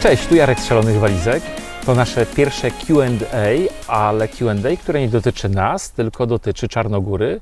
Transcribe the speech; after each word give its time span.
Cześć, 0.00 0.26
tu 0.26 0.34
Jarek 0.34 0.60
z 0.60 0.66
Szalonych 0.66 0.98
Walizek. 0.98 1.42
To 1.86 1.94
nasze 1.94 2.26
pierwsze 2.26 2.70
Q&A, 2.70 3.46
ale 3.92 4.28
Q&A, 4.28 4.76
które 4.76 5.00
nie 5.00 5.08
dotyczy 5.08 5.48
nas, 5.48 5.92
tylko 5.92 6.26
dotyczy 6.26 6.68
Czarnogóry. 6.68 7.40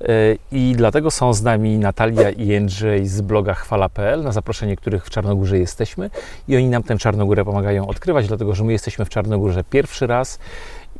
Yy, 0.00 0.08
I 0.52 0.74
dlatego 0.76 1.10
są 1.10 1.32
z 1.32 1.42
nami 1.42 1.78
Natalia 1.78 2.30
i 2.30 2.46
Jędrzej 2.46 3.06
z 3.06 3.20
bloga 3.20 3.54
chwala.pl, 3.54 4.22
na 4.22 4.32
zaproszenie 4.32 4.76
których 4.76 5.06
w 5.06 5.10
Czarnogórze 5.10 5.58
jesteśmy. 5.58 6.10
I 6.48 6.56
oni 6.56 6.68
nam 6.68 6.82
tę 6.82 6.98
Czarnogórę 6.98 7.44
pomagają 7.44 7.86
odkrywać, 7.86 8.28
dlatego 8.28 8.54
że 8.54 8.64
my 8.64 8.72
jesteśmy 8.72 9.04
w 9.04 9.08
Czarnogórze 9.08 9.64
pierwszy 9.64 10.06
raz 10.06 10.38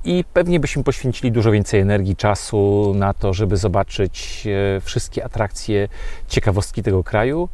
i 0.04 0.24
pewnie 0.32 0.60
byśmy 0.60 0.84
poświęcili 0.84 1.32
dużo 1.32 1.50
więcej 1.50 1.80
energii, 1.80 2.16
czasu 2.16 2.92
na 2.96 3.14
to, 3.14 3.32
żeby 3.32 3.56
zobaczyć 3.56 4.46
e, 4.76 4.80
wszystkie 4.80 5.24
atrakcje, 5.24 5.88
ciekawostki 6.28 6.82
tego 6.82 7.04
kraju 7.04 7.48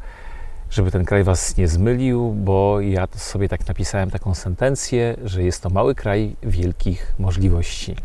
żeby 0.69 0.91
ten 0.91 1.05
kraj 1.05 1.23
Was 1.23 1.57
nie 1.57 1.67
zmylił, 1.67 2.31
bo 2.31 2.81
ja 2.81 3.07
sobie 3.15 3.49
tak 3.49 3.67
napisałem 3.67 4.11
taką 4.11 4.35
sentencję, 4.35 5.15
że 5.23 5.43
jest 5.43 5.63
to 5.63 5.69
mały 5.69 5.95
kraj 5.95 6.35
wielkich 6.43 7.13
możliwości. 7.19 7.95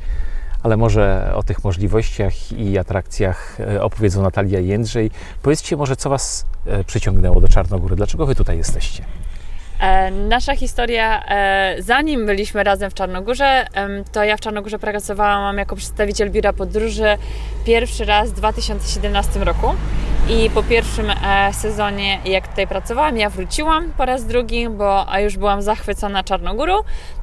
Ale 0.63 0.77
może 0.77 1.33
o 1.35 1.43
tych 1.43 1.65
możliwościach 1.65 2.53
i 2.53 2.79
atrakcjach 2.79 3.61
e, 3.61 3.83
opowiedzą 3.83 4.23
Natalia 4.23 4.61
i 4.61 4.67
Jędrzej. 4.67 5.11
Powiedzcie 5.43 5.77
może, 5.77 5.97
co 5.97 6.11
Was 6.11 6.47
e, 6.67 6.85
przyciągnęło 6.85 7.41
do 7.41 7.49
Czarnogóry? 7.49 7.97
Dlaczego 7.97 8.27
Wy 8.27 8.35
tutaj 8.35 8.57
jesteście? 8.57 9.05
E, 9.81 10.11
nasza 10.11 10.57
historia, 10.57 11.25
zanim 11.79 12.27
byliśmy 12.27 12.65
razem 12.65 12.91
w 12.91 12.95
Czarnogórze, 12.95 13.67
to 14.13 14.25
ja 14.25 14.37
w 14.37 14.41
Czarnogórze 14.41 14.79
pracowałam 14.79 15.59
jako 15.59 15.77
przedstawiciel 15.77 16.31
biura 16.31 16.53
podróży 16.53 17.17
pierwszy 17.65 18.05
raz 18.05 18.31
w 18.31 18.35
2017 18.35 19.45
roku. 19.45 19.67
I 20.31 20.51
po 20.51 20.63
pierwszym 20.63 21.11
e, 21.11 21.53
sezonie, 21.53 22.19
jak 22.25 22.49
tutaj 22.49 22.67
pracowałam, 22.67 23.17
ja 23.17 23.31
wróciłam 23.31 23.93
po 23.97 24.05
raz 24.05 24.25
drugi, 24.25 24.69
bo 24.69 25.07
już 25.19 25.37
byłam 25.37 25.63
zachwycona 25.63 26.25
Czarnogórą. 26.25 26.75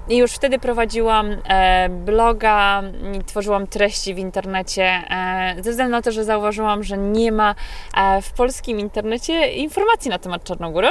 I 0.09 0.17
już 0.17 0.31
wtedy 0.31 0.59
prowadziłam 0.59 1.38
e, 1.50 1.89
bloga 1.89 2.83
tworzyłam 3.25 3.67
treści 3.67 4.13
w 4.13 4.17
internecie, 4.17 4.83
e, 4.83 5.55
ze 5.63 5.72
względu 5.72 5.91
na 5.91 6.02
to, 6.02 6.11
że 6.11 6.23
zauważyłam, 6.23 6.83
że 6.83 6.97
nie 6.97 7.31
ma 7.31 7.55
w 8.22 8.31
polskim 8.31 8.80
internecie 8.80 9.52
informacji 9.52 10.09
na 10.09 10.19
temat 10.19 10.44
Czarnogóry. 10.44 10.89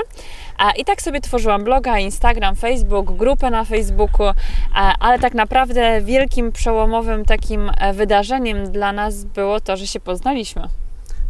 I 0.76 0.84
tak 0.84 1.02
sobie 1.02 1.20
tworzyłam 1.20 1.64
bloga, 1.64 1.98
Instagram, 1.98 2.56
Facebook, 2.56 3.12
grupę 3.12 3.50
na 3.50 3.64
Facebooku, 3.64 4.26
ale 5.00 5.18
tak 5.18 5.34
naprawdę 5.34 6.00
wielkim 6.00 6.52
przełomowym 6.52 7.24
takim 7.24 7.70
wydarzeniem 7.92 8.72
dla 8.72 8.92
nas 8.92 9.24
było 9.24 9.60
to, 9.60 9.76
że 9.76 9.86
się 9.86 10.00
poznaliśmy. 10.00 10.68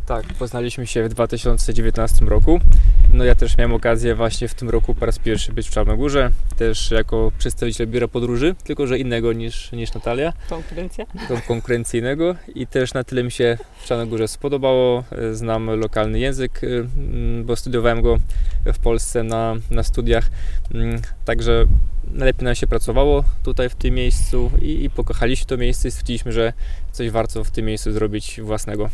Tak, 0.06 0.26
poznaliśmy 0.38 0.86
się 0.86 1.04
w 1.04 1.08
2019 1.08 2.24
roku. 2.24 2.60
No 3.12 3.24
ja 3.24 3.34
też 3.34 3.58
miałem 3.58 3.74
okazję 3.74 4.14
właśnie 4.14 4.48
w 4.48 4.54
tym 4.54 4.70
roku 4.70 4.94
po 4.94 5.06
raz 5.06 5.18
pierwszy 5.18 5.52
być 5.52 5.68
w 5.68 5.70
Czarnogórze, 5.70 6.30
też 6.56 6.90
jako 6.90 7.32
przedstawiciel 7.38 7.86
biura 7.86 8.08
podróży, 8.08 8.54
tylko 8.64 8.86
że 8.86 8.98
innego 8.98 9.32
niż, 9.32 9.72
niż 9.72 9.94
Natalia. 9.94 10.32
Konkurencja. 10.48 11.06
Konkurencyjnego 11.48 12.34
i 12.54 12.66
też 12.66 12.94
na 12.94 13.04
tyle 13.04 13.24
mi 13.24 13.30
się 13.30 13.58
w 13.82 13.86
Czarnogórze 13.86 14.28
spodobało. 14.28 15.04
Znam 15.32 15.80
lokalny 15.80 16.18
język, 16.18 16.60
mm, 16.64 17.44
bo 17.44 17.56
studiowałem 17.56 18.02
go 18.02 18.18
w 18.64 18.78
Polsce 18.78 19.22
na, 19.22 19.54
na 19.70 19.82
studiach, 19.82 20.30
mm, 20.74 21.00
także 21.24 21.64
najlepiej 22.12 22.44
nam 22.44 22.54
się 22.54 22.66
pracowało 22.66 23.24
tutaj 23.42 23.68
w 23.68 23.74
tym 23.74 23.94
miejscu 23.94 24.50
i, 24.62 24.84
i 24.84 24.90
pokochaliśmy 24.90 25.46
to 25.46 25.56
miejsce 25.56 25.88
i 25.88 25.90
stwierdziliśmy, 25.90 26.32
że 26.32 26.52
coś 26.92 27.10
warto 27.10 27.44
w 27.44 27.50
tym 27.50 27.66
miejscu 27.66 27.92
zrobić 27.92 28.40
własnego. 28.40 28.90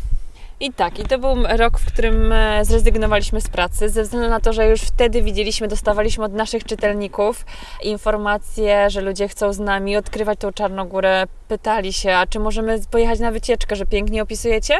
I 0.63 0.73
tak, 0.73 0.99
i 0.99 1.03
to 1.03 1.19
był 1.19 1.35
rok, 1.57 1.79
w 1.79 1.85
którym 1.85 2.31
e, 2.31 2.65
zrezygnowaliśmy 2.65 3.41
z 3.41 3.47
pracy, 3.47 3.89
ze 3.89 4.03
względu 4.03 4.29
na 4.29 4.39
to, 4.39 4.53
że 4.53 4.67
już 4.67 4.81
wtedy 4.81 5.21
widzieliśmy, 5.21 5.67
dostawaliśmy 5.67 6.23
od 6.23 6.33
naszych 6.33 6.63
czytelników 6.63 7.45
informacje, 7.83 8.89
że 8.89 9.01
ludzie 9.01 9.27
chcą 9.27 9.53
z 9.53 9.59
nami 9.59 9.97
odkrywać 9.97 10.39
tą 10.39 10.53
Czarnogórę, 10.53 11.23
pytali 11.53 11.93
się, 11.93 12.13
a 12.13 12.27
czy 12.27 12.39
możemy 12.39 12.79
pojechać 12.91 13.19
na 13.19 13.31
wycieczkę, 13.31 13.75
że 13.75 13.85
pięknie 13.85 14.23
opisujecie 14.23 14.79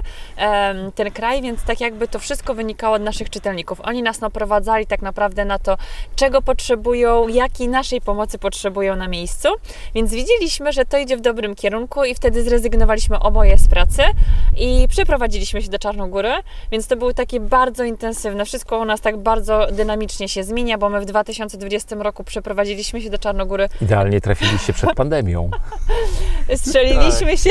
ten 0.95 1.11
kraj, 1.11 1.41
więc 1.41 1.63
tak 1.63 1.81
jakby 1.81 2.07
to 2.07 2.19
wszystko 2.19 2.53
wynikało 2.53 2.95
od 2.95 3.01
naszych 3.01 3.29
czytelników. 3.29 3.81
Oni 3.84 4.03
nas 4.03 4.22
naprowadzali 4.22 4.88
tak 4.88 5.01
naprawdę 5.01 5.45
na 5.45 5.59
to, 5.59 5.78
czego 6.16 6.41
potrzebują, 6.41 7.28
jakiej 7.28 7.67
naszej 7.67 8.01
pomocy 8.01 8.38
potrzebują 8.39 8.95
na 8.95 9.07
miejscu, 9.07 9.47
więc 9.95 10.13
widzieliśmy, 10.13 10.73
że 10.73 10.85
to 10.85 10.97
idzie 10.97 11.17
w 11.17 11.22
dobrym 11.22 11.56
kierunku 11.56 12.03
i 12.03 12.16
wtedy 12.16 12.44
zrezygnowaliśmy 12.44 13.19
oboje 13.19 13.57
z 13.57 13.67
pracy 13.67 14.01
i 14.57 14.88
przeprowadziliśmy 14.89 15.62
się 15.62 15.69
do 15.69 15.79
Czarnogóry, 15.79 16.31
więc 16.72 16.88
to 16.88 16.95
były 16.95 17.13
takie 17.13 17.39
bardzo 17.39 17.83
intensywne. 17.83 18.45
Wszystko 18.45 18.79
u 18.79 18.85
nas 18.85 19.01
tak 19.01 19.17
bardzo 19.17 19.67
dynamicznie 19.72 20.29
się 20.29 20.44
zmienia, 20.44 20.78
bo 20.78 20.89
my 20.89 21.01
w 21.01 21.06
2020 21.06 21.95
roku 21.95 22.23
przeprowadziliśmy 22.23 23.01
się 23.01 23.09
do 23.09 23.17
Czarnogóry. 23.17 23.69
Idealnie 23.81 24.22
trafiliście 24.22 24.73
przed 24.73 24.94
pandemią. 25.01 25.50
Strzeliliśmy 26.68 27.31
tak. 27.31 27.40
się. 27.40 27.50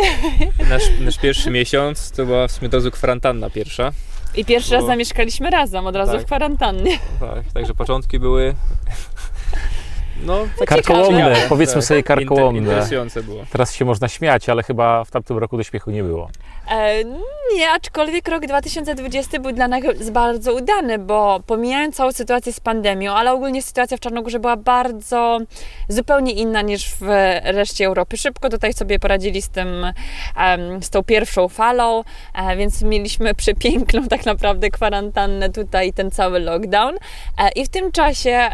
Nasz, 0.68 0.82
nasz, 1.00 1.18
pierwszy 1.18 1.50
miesiąc 1.50 2.10
to 2.10 2.26
była 2.26 2.48
w 2.48 2.52
sumie 2.52 2.70
razu 2.72 2.90
kwarantanna 2.90 3.50
pierwsza. 3.50 3.92
I 4.34 4.44
pierwszy 4.44 4.74
raz 4.74 4.86
zamieszkaliśmy 4.86 5.50
razem, 5.50 5.86
od 5.86 5.96
razu 5.96 6.12
tak. 6.12 6.22
w 6.22 6.24
kwarantannie. 6.24 6.98
Tak, 7.20 7.52
także 7.54 7.74
początki 7.74 8.18
były 8.18 8.54
no, 10.26 10.46
karkołomne, 10.66 11.36
powiedzmy 11.48 11.74
tak. 11.74 11.84
sobie 11.84 12.02
karkołomne. 12.02 12.60
Interesujące 12.60 13.22
było. 13.22 13.44
Teraz 13.52 13.74
się 13.74 13.84
można 13.84 14.08
śmiać, 14.08 14.48
ale 14.48 14.62
chyba 14.62 15.04
w 15.04 15.10
tamtym 15.10 15.38
roku 15.38 15.56
do 15.56 15.62
śmiechu 15.62 15.90
nie 15.90 16.02
było. 16.02 16.28
E, 16.70 17.04
nie, 17.56 17.70
aczkolwiek 17.70 18.28
rok 18.28 18.46
2020 18.46 19.40
był 19.40 19.52
dla 19.52 19.68
nas 19.68 20.10
bardzo 20.10 20.54
udany, 20.54 20.98
bo 20.98 21.40
pomijając 21.46 21.96
całą 21.96 22.12
sytuację 22.12 22.52
z 22.52 22.60
pandemią, 22.60 23.12
ale 23.12 23.32
ogólnie 23.32 23.62
sytuacja 23.62 23.96
w 23.96 24.00
Czarnogórze 24.00 24.38
była 24.38 24.56
bardzo 24.56 25.38
zupełnie 25.88 26.32
inna 26.32 26.62
niż 26.62 26.94
w 26.94 27.02
reszcie 27.44 27.86
Europy. 27.86 28.16
Szybko 28.16 28.48
tutaj 28.48 28.72
sobie 28.72 28.98
poradzili 28.98 29.42
z 29.42 29.48
tym, 29.48 29.86
z 30.80 30.90
tą 30.90 31.02
pierwszą 31.04 31.48
falą, 31.48 32.04
e, 32.34 32.56
więc 32.56 32.82
mieliśmy 32.82 33.34
przepiękną 33.42 34.08
tak 34.08 34.26
naprawdę 34.26 34.70
kwarantannę 34.70 35.50
tutaj, 35.50 35.92
ten 35.92 36.10
cały 36.10 36.40
lockdown. 36.40 36.96
E, 37.38 37.48
I 37.50 37.64
w 37.64 37.68
tym 37.68 37.92
czasie 37.92 38.50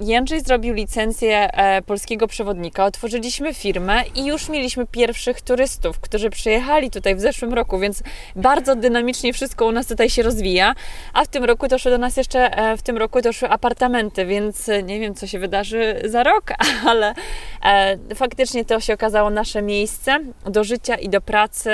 Jędrzej 0.00 0.40
zrobił 0.40 0.74
licencję 0.88 1.50
polskiego 1.86 2.26
przewodnika, 2.26 2.84
otworzyliśmy 2.84 3.54
firmę 3.54 4.02
i 4.14 4.26
już 4.26 4.48
mieliśmy 4.48 4.86
pierwszych 4.86 5.42
turystów, 5.42 6.00
którzy 6.00 6.30
przyjechali 6.30 6.90
tutaj 6.90 7.16
w 7.16 7.20
zeszłym 7.20 7.54
roku, 7.54 7.78
więc 7.78 8.02
bardzo 8.36 8.76
dynamicznie 8.76 9.32
wszystko 9.32 9.66
u 9.66 9.72
nas 9.72 9.86
tutaj 9.86 10.10
się 10.10 10.22
rozwija. 10.22 10.74
A 11.12 11.24
w 11.24 11.28
tym 11.28 11.44
roku 11.44 11.68
doszły 11.68 11.90
do 11.90 11.98
nas 11.98 12.16
jeszcze, 12.16 12.58
e, 12.58 12.76
w 12.76 12.82
tym 12.82 12.96
roku 12.96 13.20
doszły 13.20 13.48
apartamenty, 13.48 14.26
więc 14.26 14.68
e, 14.68 14.82
nie 14.82 15.00
wiem, 15.00 15.14
co 15.14 15.26
się 15.26 15.38
wydarzy 15.38 16.02
za 16.04 16.22
rok, 16.22 16.52
ale 16.90 17.14
e, 17.62 17.98
faktycznie 18.14 18.64
to 18.64 18.80
się 18.80 18.94
okazało 18.94 19.30
nasze 19.30 19.62
miejsce 19.62 20.18
do 20.44 20.64
życia 20.64 20.94
i 20.94 21.08
do 21.08 21.20
pracy 21.20 21.70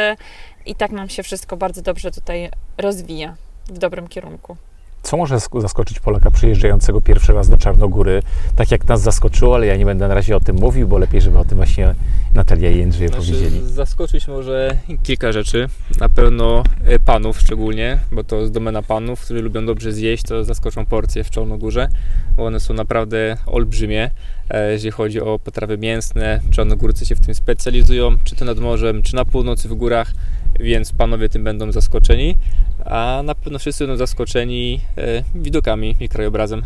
i 0.66 0.74
tak 0.74 0.90
nam 0.90 1.08
się 1.08 1.22
wszystko 1.22 1.56
bardzo 1.56 1.82
dobrze 1.82 2.10
tutaj 2.10 2.50
rozwija 2.78 3.34
w 3.66 3.78
dobrym 3.78 4.08
kierunku. 4.08 4.56
Co 5.04 5.16
może 5.16 5.38
zaskoczyć 5.58 6.00
Polaka 6.00 6.30
przyjeżdżającego 6.30 7.00
pierwszy 7.00 7.32
raz 7.32 7.48
do 7.48 7.58
Czarnogóry, 7.58 8.22
tak 8.56 8.70
jak 8.70 8.88
nas 8.88 9.02
zaskoczyło, 9.02 9.54
ale 9.54 9.66
ja 9.66 9.76
nie 9.76 9.84
będę 9.84 10.08
na 10.08 10.14
razie 10.14 10.36
o 10.36 10.40
tym 10.40 10.56
mówił, 10.56 10.88
bo 10.88 10.98
lepiej, 10.98 11.20
żeby 11.20 11.38
o 11.38 11.44
tym 11.44 11.56
właśnie 11.56 11.94
Natalia 12.34 12.70
i 12.70 12.78
Jędrzej 12.78 13.08
znaczy, 13.08 13.32
powiedzieli. 13.32 13.60
Zaskoczyć 13.66 14.28
może 14.28 14.76
kilka 15.02 15.32
rzeczy. 15.32 15.68
Na 16.00 16.08
pewno 16.08 16.64
e, 16.84 16.98
panów 16.98 17.40
szczególnie, 17.40 17.98
bo 18.12 18.24
to 18.24 18.36
jest 18.36 18.52
domena 18.52 18.82
panów, 18.82 19.20
którzy 19.20 19.42
lubią 19.42 19.66
dobrze 19.66 19.92
zjeść, 19.92 20.22
to 20.22 20.44
zaskoczą 20.44 20.86
porcje 20.86 21.24
w 21.24 21.30
Czarnogórze, 21.30 21.88
bo 22.36 22.46
one 22.46 22.60
są 22.60 22.74
naprawdę 22.74 23.36
olbrzymie, 23.46 24.10
e, 24.50 24.72
jeżeli 24.72 24.90
chodzi 24.90 25.20
o 25.20 25.38
potrawy 25.38 25.78
mięsne. 25.78 26.40
Czarnogórcy 26.50 27.06
się 27.06 27.16
w 27.16 27.20
tym 27.20 27.34
specjalizują, 27.34 28.10
czy 28.24 28.36
to 28.36 28.44
nad 28.44 28.58
morzem, 28.58 29.02
czy 29.02 29.14
na 29.14 29.24
północy 29.24 29.68
w 29.68 29.74
górach, 29.74 30.14
więc 30.60 30.92
panowie 30.92 31.28
tym 31.28 31.44
będą 31.44 31.72
zaskoczeni 31.72 32.38
a 32.84 33.22
na 33.24 33.34
pewno 33.34 33.58
wszyscy 33.58 33.86
będą 33.86 33.96
zaskoczeni 33.96 34.80
e, 34.98 35.22
widokami 35.34 35.96
i 36.00 36.08
krajobrazem. 36.08 36.62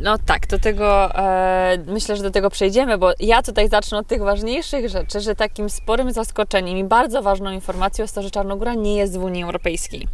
No 0.00 0.18
tak, 0.18 0.46
do 0.46 0.58
tego 0.58 1.14
e, 1.18 1.78
myślę, 1.86 2.16
że 2.16 2.22
do 2.22 2.30
tego 2.30 2.50
przejdziemy, 2.50 2.98
bo 2.98 3.12
ja 3.20 3.42
tutaj 3.42 3.68
zacznę 3.68 3.98
od 3.98 4.06
tych 4.06 4.22
ważniejszych 4.22 4.88
rzeczy, 4.88 5.20
że 5.20 5.34
takim 5.34 5.70
sporym 5.70 6.12
zaskoczeniem 6.12 6.78
i 6.78 6.84
bardzo 6.84 7.22
ważną 7.22 7.50
informacją 7.50 8.02
jest 8.02 8.14
to, 8.14 8.22
że 8.22 8.30
Czarnogóra 8.30 8.74
nie 8.74 8.96
jest 8.96 9.18
w 9.18 9.24
Unii 9.24 9.42
Europejskiej. 9.42 10.08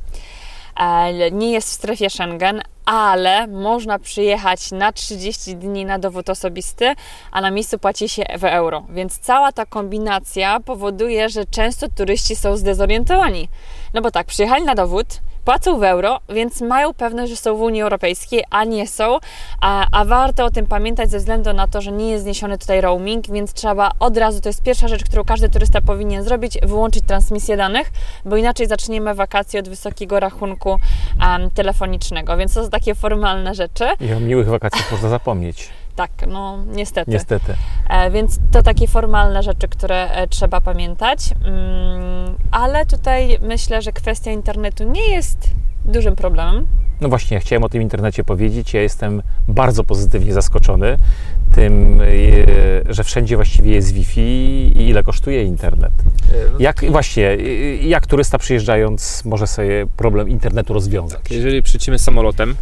E, 0.81 1.31
nie 1.31 1.53
jest 1.53 1.69
w 1.69 1.73
strefie 1.73 2.11
Schengen, 2.11 2.63
ale 2.91 3.47
można 3.47 3.99
przyjechać 3.99 4.73
na 4.73 4.93
30 4.93 5.57
dni 5.57 5.85
na 5.85 5.99
dowód 5.99 6.31
osobisty, 6.31 6.95
a 7.31 7.41
na 7.41 7.51
miejscu 7.51 7.79
płaci 7.79 8.09
się 8.09 8.25
w 8.39 8.45
euro. 8.45 8.87
Więc 8.89 9.19
cała 9.19 9.53
ta 9.53 9.67
kombinacja 9.67 10.61
powoduje, 10.61 11.29
że 11.29 11.47
często 11.47 11.87
turyści 11.89 12.37
są 12.37 12.57
zdezorientowani. 12.57 13.49
No 13.95 14.03
bo 14.03 14.11
tak, 14.11 14.27
przyjechali 14.27 14.65
na 14.65 14.75
dowód, 14.75 15.21
płacą 15.45 15.79
w 15.79 15.83
euro, 15.83 16.21
więc 16.29 16.61
mają 16.61 16.95
pewność, 16.95 17.31
że 17.31 17.37
są 17.37 17.57
w 17.57 17.61
Unii 17.61 17.83
Europejskiej, 17.83 18.45
a 18.51 18.65
nie 18.65 18.89
są. 18.89 19.19
A, 19.61 19.87
a, 19.93 20.05
warto 20.05 20.45
o 20.45 20.51
tym 20.51 20.67
pamiętać 20.67 21.11
ze 21.11 21.19
względu 21.19 21.53
na 21.53 21.67
to, 21.67 21.81
że 21.81 21.93
nie 21.93 22.11
jest 22.11 22.25
zniesiony 22.25 22.59
tutaj 22.59 22.81
roaming, 22.81 23.31
więc 23.31 23.53
trzeba 23.53 23.91
od 23.99 24.17
razu, 24.17 24.41
to 24.41 24.49
jest 24.49 24.63
pierwsza 24.63 24.89
rzecz, 24.89 25.05
którą 25.05 25.25
każdy 25.25 25.49
turysta 25.49 25.81
powinien 25.81 26.25
zrobić, 26.25 26.59
wyłączyć 26.63 27.05
transmisję 27.07 27.57
danych, 27.57 27.91
bo 28.25 28.37
inaczej 28.37 28.67
zaczniemy 28.67 29.15
wakacje 29.15 29.61
od 29.61 29.69
wysokiego 29.69 30.21
rachunku 30.21 30.69
um, 30.71 31.51
telefonicznego. 31.51 32.37
Więc 32.37 32.55
to 32.55 32.65
są 32.65 32.71
takie 32.71 32.95
formalne 32.95 33.55
rzeczy. 33.55 33.85
I 34.01 34.13
o 34.13 34.21
miłych 34.21 34.49
wakacjach 34.49 34.93
można 34.93 35.09
zapomnieć. 35.09 35.69
Tak, 35.97 36.11
no 36.29 36.59
niestety. 36.67 37.11
Niestety. 37.11 37.55
E, 37.89 38.11
więc 38.11 38.39
to 38.53 38.63
takie 38.63 38.89
formalne 38.89 39.43
rzeczy, 39.43 39.69
które 39.69 40.11
e, 40.11 40.29
trzeba 40.29 40.61
pamiętać. 40.61 41.35
Mm, 41.45 42.35
ale 42.51 42.87
tutaj 42.87 43.39
myślę, 43.43 43.83
że 43.83 43.93
kwestia 43.93 44.31
internetu 44.31 44.85
nie 44.85 45.11
jest 45.11 45.51
dużym 45.85 46.17
problemem. 46.17 46.67
No 47.01 47.09
właśnie, 47.09 47.35
ja 47.35 47.41
chciałem 47.41 47.65
o 47.65 47.69
tym 47.69 47.83
internecie 47.83 48.25
powiedzieć. 48.25 48.75
Ja 48.75 48.83
jestem 48.83 49.23
bardzo 49.49 49.85
pozytywnie 49.85 50.33
zaskoczony 50.33 50.99
tym, 51.55 52.01
e, 52.01 52.95
że 52.95 53.05
wszędzie 53.05 53.37
właściwie 53.37 53.73
jest 53.73 53.93
Wi-Fi 53.93 54.21
i 54.77 54.89
ile 54.89 55.03
kosztuje 55.03 55.45
internet. 55.45 55.93
No 56.53 56.59
Jak 56.59 56.91
właśnie, 56.91 57.29
e, 57.29 57.37
jak 57.77 58.07
turysta 58.07 58.39
przyjeżdżając 58.39 59.25
może 59.25 59.47
sobie 59.47 59.87
problem 59.97 60.29
internetu 60.29 60.75
rozwiązać? 60.75 61.21
Jeżeli 61.31 61.63
przylecimy 61.63 61.99
samolotem 61.99 62.55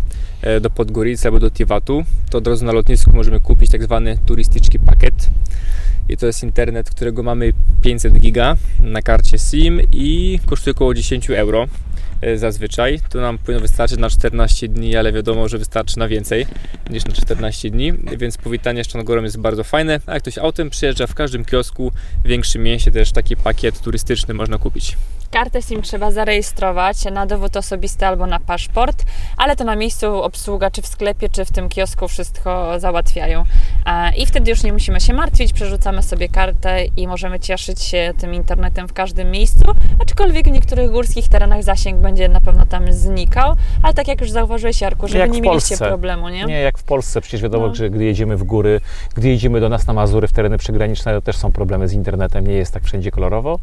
e, 0.43 0.61
do 0.61 0.71
Podgoricy 0.71 1.29
albo 1.29 1.41
do 1.41 1.51
Tiwatu, 1.51 2.05
to 2.31 2.39
od 2.39 2.47
razu 2.47 2.65
na 2.65 2.73
lotnisku 2.73 3.11
możemy 3.15 3.41
kupić 3.41 3.71
tak 3.71 3.85
zwany 3.85 4.19
turystyczny 4.27 4.81
pakiet. 4.87 5.31
I 6.09 6.17
to 6.17 6.27
jest 6.27 6.43
internet, 6.43 6.91
którego 6.91 7.23
mamy 7.23 7.53
500 7.83 8.19
giga 8.19 8.57
na 8.81 9.03
karcie 9.03 9.39
SIM 9.39 9.81
i 9.93 10.41
kosztuje 10.47 10.75
około 10.75 10.95
10 10.95 11.31
euro 11.31 11.63
e, 11.63 11.69
zazwyczaj. 12.37 13.01
To 13.11 13.21
nam 13.21 13.39
powinno 13.39 13.61
wystarczyć 13.61 13.99
na 13.99 14.11
14 14.11 14.69
dni, 14.69 14.97
ale 14.97 15.13
wiadomo, 15.13 15.49
że 15.49 15.59
wystarczy 15.59 15.99
na 15.99 16.09
więcej 16.09 16.47
niż 16.91 17.05
na 17.05 17.13
14 17.13 17.71
dni, 17.71 17.93
więc 17.93 18.37
powitanie 18.37 18.85
Czarnogórą 18.85 19.23
jest 19.23 19.39
bardzo 19.39 19.65
fajne. 19.65 20.01
A 20.07 20.15
jak 20.15 20.23
ktoś 20.23 20.39
autem 20.39 20.71
przyjeżdża, 20.71 21.07
w 21.07 21.15
każdym 21.15 21.45
kiosku, 21.45 21.93
w 22.25 22.29
większym 22.29 22.63
mieście 22.63 22.91
też 22.91 23.13
taki 23.13 23.37
pakiet 23.37 23.81
turystyczny 23.81 24.35
można 24.35 24.59
kupić. 24.59 24.97
Kartę 25.31 25.63
SIM 25.63 25.83
trzeba 25.83 26.11
zarejestrować 26.11 27.05
na 27.05 27.27
dowód 27.27 27.57
osobisty 27.57 28.07
albo 28.07 28.27
na 28.27 28.41
paszport, 28.41 29.05
ale 29.39 29.57
to 29.57 29.65
na 29.65 29.77
miejscu 29.77 30.23
obsługa, 30.23 30.71
czy 30.71 30.83
w 30.83 30.87
sklepie, 30.87 31.29
czy 31.29 31.45
w 31.45 31.53
tym 31.53 31.69
kiosku 31.69 32.09
wszystko 32.09 32.81
załatwiają. 32.81 33.45
I 34.17 34.27
wtedy 34.27 34.51
już 34.51 34.63
nie 34.63 34.73
musimy 34.73 35.01
się 35.01 35.13
martwić, 35.13 35.53
przerzucamy 35.53 36.03
sobie 36.03 36.29
kartę 36.29 36.85
i 36.85 37.09
możemy 37.09 37.41
cieszyć 37.41 37.83
się 37.83 38.13
tym 38.19 38.35
internetem 38.35 38.89
w 38.89 38.93
każdym 38.93 39.31
miejscu, 39.31 39.65
aczkolwiek 40.03 40.49
w 40.49 40.51
niektórych 40.51 40.91
górskich 40.91 41.29
terenach 41.29 41.63
zasięg 41.63 42.01
będzie 42.01 42.29
na 42.29 42.41
pewno 42.41 42.67
tam 42.67 42.93
znikał, 42.93 43.57
ale 43.83 43.95
tak 43.95 44.09
jak 44.09 44.21
już 44.21 44.31
zauważyłeś 44.31 44.81
Jarku, 44.81 45.09
że 45.09 45.19
Jak 45.19 45.31
nie 45.31 45.41
mieliście 45.41 45.77
problemu, 45.77 46.29
nie? 46.29 46.45
Nie, 46.45 46.61
jak 46.61 46.79
w 46.79 46.83
Polsce, 46.83 47.21
przecież 47.21 47.43
wiadomo, 47.43 47.67
No. 47.67 47.75
że 47.75 47.91
gdy 47.91 48.05
jedziemy 48.05 48.37
w 48.37 48.45
góry, 48.45 48.81
gdy 49.15 49.29
jedziemy 49.29 49.61
do 49.61 49.69
nas 49.69 49.87
na 49.87 49.93
Mazury, 49.93 50.29
w 50.29 50.33
tereny 50.33 50.59
przygraniczne, 50.59 51.13
to 51.13 51.21
też 51.23 51.37
są 51.37 51.53
problemy 51.53 51.89
z 51.89 51.93
internetem, 51.93 52.47
nie 52.47 52.55
jest 52.55 52.75
tak 52.75 52.85
wszędzie 52.85 53.11
kolorowo. 53.11 53.59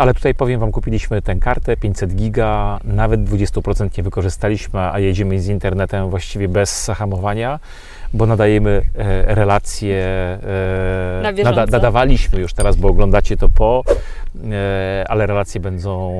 Ale 0.00 0.14
tutaj 0.14 0.34
powiem 0.34 0.60
Wam, 0.60 0.72
kupiliśmy 0.72 1.22
tę 1.22 1.36
kartę 1.36 1.76
500 1.76 2.14
giga, 2.14 2.78
nawet 2.84 3.20
20% 3.20 3.98
nie 3.98 4.04
wykorzystaliśmy, 4.04 4.80
a 4.80 4.98
jedziemy 4.98 5.40
z 5.40 5.48
internetem 5.48 6.10
właściwie 6.10 6.48
bez 6.48 6.84
zahamowania, 6.84 7.58
bo 8.12 8.26
nadajemy 8.26 8.82
e, 8.94 9.34
relacje, 9.34 9.96
e, 9.98 11.20
Na 11.22 11.32
bieżąco. 11.32 11.66
nadawaliśmy 11.66 12.40
już 12.40 12.52
teraz, 12.52 12.76
bo 12.76 12.88
oglądacie 12.88 13.36
to 13.36 13.48
po, 13.48 13.84
e, 14.50 15.04
ale 15.08 15.26
relacje 15.26 15.60
będą 15.60 16.10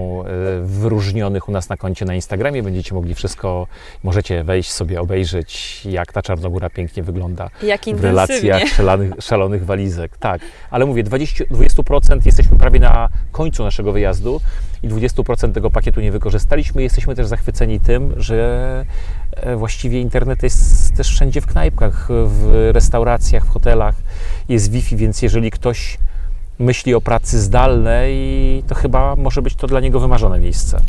wyróżnionych 0.63 1.49
u 1.49 1.53
nas 1.53 1.69
na 1.69 1.77
koncie 1.77 2.05
na 2.05 2.15
Instagramie, 2.15 2.63
będziecie 2.63 2.95
mogli 2.95 3.15
wszystko, 3.15 3.67
możecie 4.03 4.45
wejść 4.45 4.71
sobie, 4.73 5.01
obejrzeć, 5.01 5.81
jak 5.87 6.13
ta 6.13 6.23
Czarnogóra 6.23 6.71
pięknie 6.71 7.03
wygląda 7.03 7.51
Jak 7.63 7.81
w 7.95 8.05
relacjach 8.05 8.69
szalonych, 8.69 9.13
szalonych 9.21 9.65
walizek. 9.65 10.17
Tak, 10.17 10.41
ale 10.71 10.87
mówię, 10.87 11.05
20%, 11.05 11.45
20% 11.51 12.27
jesteśmy 12.27 12.59
prawie 12.59 12.81
na 12.81 13.09
końcu 13.33 13.65
naszego 13.65 13.93
wyjazdu 13.93 14.41
i 14.83 14.89
20% 14.89 15.53
tego 15.53 15.71
pakietu 15.71 16.01
nie 16.01 16.13
wykorzystaliśmy. 16.13 16.83
Jesteśmy 16.83 17.15
też 17.15 17.27
zachwyceni 17.27 17.81
tym, 17.81 18.15
że 18.17 18.85
e, 19.33 19.57
właściwie 19.57 20.01
internet 20.01 20.43
jest 20.43 20.97
też 20.97 21.09
wszędzie 21.09 21.41
w 21.41 21.47
knajpkach, 21.47 22.09
w 22.11 22.71
restauracjach, 22.73 23.47
w 23.47 23.49
hotelach. 23.49 23.95
Jest 24.49 24.71
Wi-Fi, 24.71 24.97
więc 24.97 25.23
jeżeli 25.23 25.51
ktoś 25.51 25.99
myśli 26.59 26.95
o 26.95 27.01
pracy 27.01 27.41
zdalnej, 27.41 28.63
to 28.69 28.75
chyba 28.75 29.17
może 29.17 29.43
być 29.43 29.55
to 29.55 29.67
dla 29.67 29.81
niego 29.81 30.01
wymarzone 30.01 30.41
miejsce. 30.41 30.81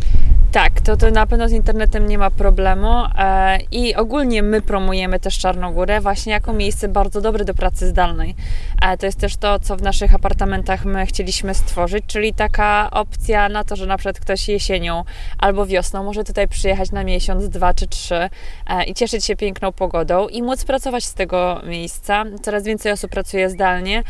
Tak, 0.52 0.82
to, 0.82 0.98
to 0.98 1.12
na 1.12 1.28
pewno 1.28 1.50
z 1.50 1.52
internetem 1.52 2.08
nie 2.08 2.18
ma 2.18 2.32
problemu 2.32 3.04
e, 3.18 3.58
i 3.72 3.96
ogólnie 3.96 4.44
my 4.44 4.62
promujemy 4.62 5.20
też 5.20 5.38
Czarnogórę 5.40 6.02
właśnie 6.02 6.34
jako 6.34 6.54
miejsce 6.54 6.88
bardzo 6.88 7.22
dobre 7.22 7.46
do 7.46 7.54
pracy 7.54 7.88
zdalnej. 7.88 8.36
E, 8.82 8.98
to 8.98 9.06
jest 9.06 9.20
też 9.20 9.38
to, 9.38 9.60
co 9.60 9.78
w 9.78 9.82
naszych 9.82 10.16
apartamentach 10.16 10.86
my 10.86 11.06
chcieliśmy 11.06 11.54
stworzyć, 11.54 12.04
czyli 12.08 12.34
taka 12.34 12.90
opcja 12.92 13.50
na 13.50 13.64
to, 13.64 13.76
że 13.76 13.86
na 13.86 13.98
przykład 13.98 14.20
ktoś 14.20 14.48
jesienią 14.48 15.04
albo 15.38 15.66
wiosną 15.66 16.04
może 16.04 16.24
tutaj 16.24 16.48
przyjechać 16.48 16.92
na 16.92 17.04
miesiąc, 17.04 17.50
dwa 17.50 17.74
czy 17.74 17.88
trzy 17.88 18.30
e, 18.68 18.84
i 18.84 18.94
cieszyć 18.94 19.26
się 19.26 19.36
piękną 19.36 19.72
pogodą 19.72 20.28
i 20.28 20.42
móc 20.44 20.66
pracować 20.66 21.06
z 21.06 21.14
tego 21.14 21.62
miejsca. 21.66 22.24
Coraz 22.42 22.64
więcej 22.64 22.92
osób 22.92 23.12
pracuje 23.12 23.50
zdalnie, 23.50 24.00
e, 24.00 24.04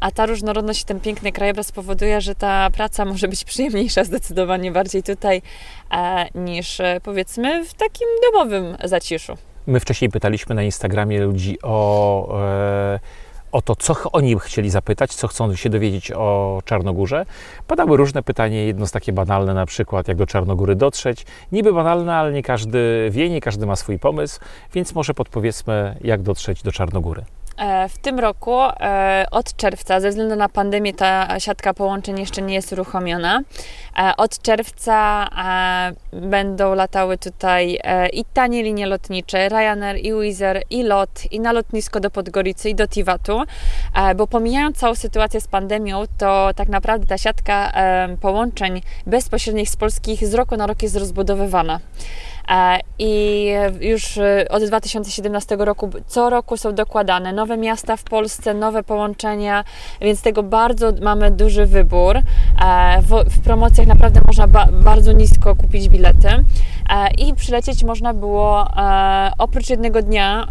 a 0.00 0.10
ta 0.10 0.26
różnorodność 0.26 0.82
i 0.82 0.84
ten 0.84 1.00
piękny 1.00 1.32
krajobraz 1.32 1.66
spowoduje, 1.66 2.20
że 2.20 2.34
ta 2.34 2.70
praca 2.70 3.04
może 3.04 3.28
być 3.28 3.44
przyjemniejsza 3.44 4.04
zdecydowanie 4.04 4.72
bardziej 4.72 5.02
tutaj 5.02 5.42
niż 6.34 6.80
e, 6.80 7.00
powiedzmy 7.02 7.64
w 7.64 7.74
takim 7.74 8.08
domowym 8.32 8.76
zaciszu. 8.84 9.36
My 9.66 9.80
wcześniej 9.80 10.10
pytaliśmy 10.10 10.54
na 10.54 10.62
Instagramie 10.62 11.20
ludzi 11.20 11.58
o, 11.62 12.40
e, 12.42 13.00
o 13.52 13.62
to, 13.62 13.76
co 13.76 13.94
oni 14.12 14.38
chcieli 14.38 14.70
zapytać, 14.70 15.14
co 15.14 15.28
chcą 15.28 15.56
się 15.56 15.70
dowiedzieć 15.70 16.12
o 16.12 16.58
Czarnogórze. 16.64 17.26
Padały 17.66 17.96
różne 17.96 18.22
pytania, 18.22 18.60
jedno 18.60 18.86
z 18.86 18.92
takie 18.92 19.12
banalne, 19.12 19.54
na 19.54 19.66
przykład 19.66 20.08
jak 20.08 20.16
do 20.16 20.26
Czarnogóry 20.26 20.76
dotrzeć. 20.76 21.26
Niby 21.52 21.72
banalne, 21.72 22.14
ale 22.14 22.32
nie 22.32 22.42
każdy 22.42 23.08
wie, 23.10 23.30
nie 23.30 23.40
każdy 23.40 23.66
ma 23.66 23.76
swój 23.76 23.98
pomysł, 23.98 24.40
więc 24.74 24.94
może 24.94 25.14
podpowiedzmy, 25.14 25.96
jak 26.00 26.22
dotrzeć 26.22 26.62
do 26.62 26.72
Czarnogóry. 26.72 27.24
E, 27.60 27.88
W 27.88 27.98
tym 27.98 28.18
roku 28.18 28.60
e, 28.60 29.26
od 29.30 29.56
czerwca, 29.56 30.00
ze 30.00 30.10
względu 30.10 30.36
na 30.36 30.48
pandemię, 30.48 30.94
ta 30.94 31.40
siatka 31.40 31.74
połączeń 31.74 32.20
jeszcze 32.20 32.42
nie 32.42 32.54
jest 32.54 32.72
uruchomiona. 32.72 33.40
E, 33.98 34.12
Od 34.16 34.42
czerwca 34.42 35.28
będą 36.12 36.74
latały 36.74 37.18
tutaj 37.18 37.78
i 38.12 38.24
tanie 38.24 38.62
linie 38.62 38.86
lotnicze, 38.86 39.48
Ryanair, 39.48 39.96
i 39.96 40.12
Wizz 40.20 40.42
i 40.70 40.82
LOT, 40.82 41.32
i 41.32 41.40
na 41.40 41.52
lotnisko 41.52 42.00
do 42.00 42.10
Podgoricy, 42.10 42.70
i 42.70 42.74
do 42.74 42.88
Tiwatu, 42.88 43.42
bo 44.16 44.26
pomijając 44.26 44.76
całą 44.76 44.94
sytuację 44.94 45.40
z 45.40 45.46
pandemią, 45.48 46.04
to 46.18 46.50
tak 46.56 46.68
naprawdę 46.68 47.06
ta 47.06 47.18
siatka 47.18 47.72
połączeń 48.20 48.82
bezpośrednich 49.06 49.70
z 49.70 49.76
polskich 49.76 50.26
z 50.26 50.34
roku 50.34 50.56
na 50.56 50.66
rok 50.66 50.82
jest 50.82 50.96
rozbudowywana. 50.96 51.80
E, 52.48 52.78
I 52.98 53.46
już 53.80 54.18
e, 54.18 54.46
od 54.50 54.64
2017 54.64 55.56
roku 55.58 55.90
co 56.06 56.30
roku 56.30 56.56
są 56.56 56.74
dokładane 56.74 57.32
nowe 57.32 57.56
miasta 57.56 57.96
w 57.96 58.02
Polsce, 58.02 58.54
nowe 58.54 58.82
połączenia, 58.82 59.64
więc 60.00 60.22
tego 60.22 60.42
bardzo 60.42 60.92
mamy 61.02 61.30
duży 61.30 61.66
wybór. 61.66 62.16
E, 62.16 62.22
W, 63.02 63.40
promocjach 63.44 63.86
naprawdę 63.86 64.20
można 64.26 64.46
ba, 64.46 64.66
bardzo 64.72 65.12
nisko 65.12 65.56
kupić 65.56 65.88
bilety 65.88 66.28
i 67.18 67.34
przylecieć 67.34 67.84
można 67.84 68.14
było 68.14 68.66
oprócz 69.38 69.70
jednego 69.70 70.02
dnia, 70.02 70.46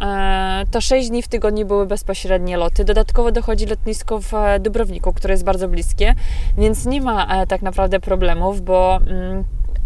to 0.72 0.82
6 0.82 1.10
dni 1.10 1.22
w 1.22 1.28
tygodniu 1.28 1.66
były 1.66 1.86
bezpośrednie 1.86 2.58
loty. 2.58 2.84
Dodatkowo 2.84 3.32
dochodzi 3.32 3.66
lotnisko 3.66 4.20
w 4.20 4.32
Dubrowniku, 4.60 5.14
które 5.14 5.34
jest 5.34 5.44
bardzo 5.44 5.68
bliskie, 5.68 6.16
więc 6.58 6.86
nie 6.86 7.02
ma 7.02 7.46
tak 7.46 7.62
naprawdę 7.62 8.00
problemów, 8.00 8.62
bo 8.62 9.00
mm, 9.08 9.44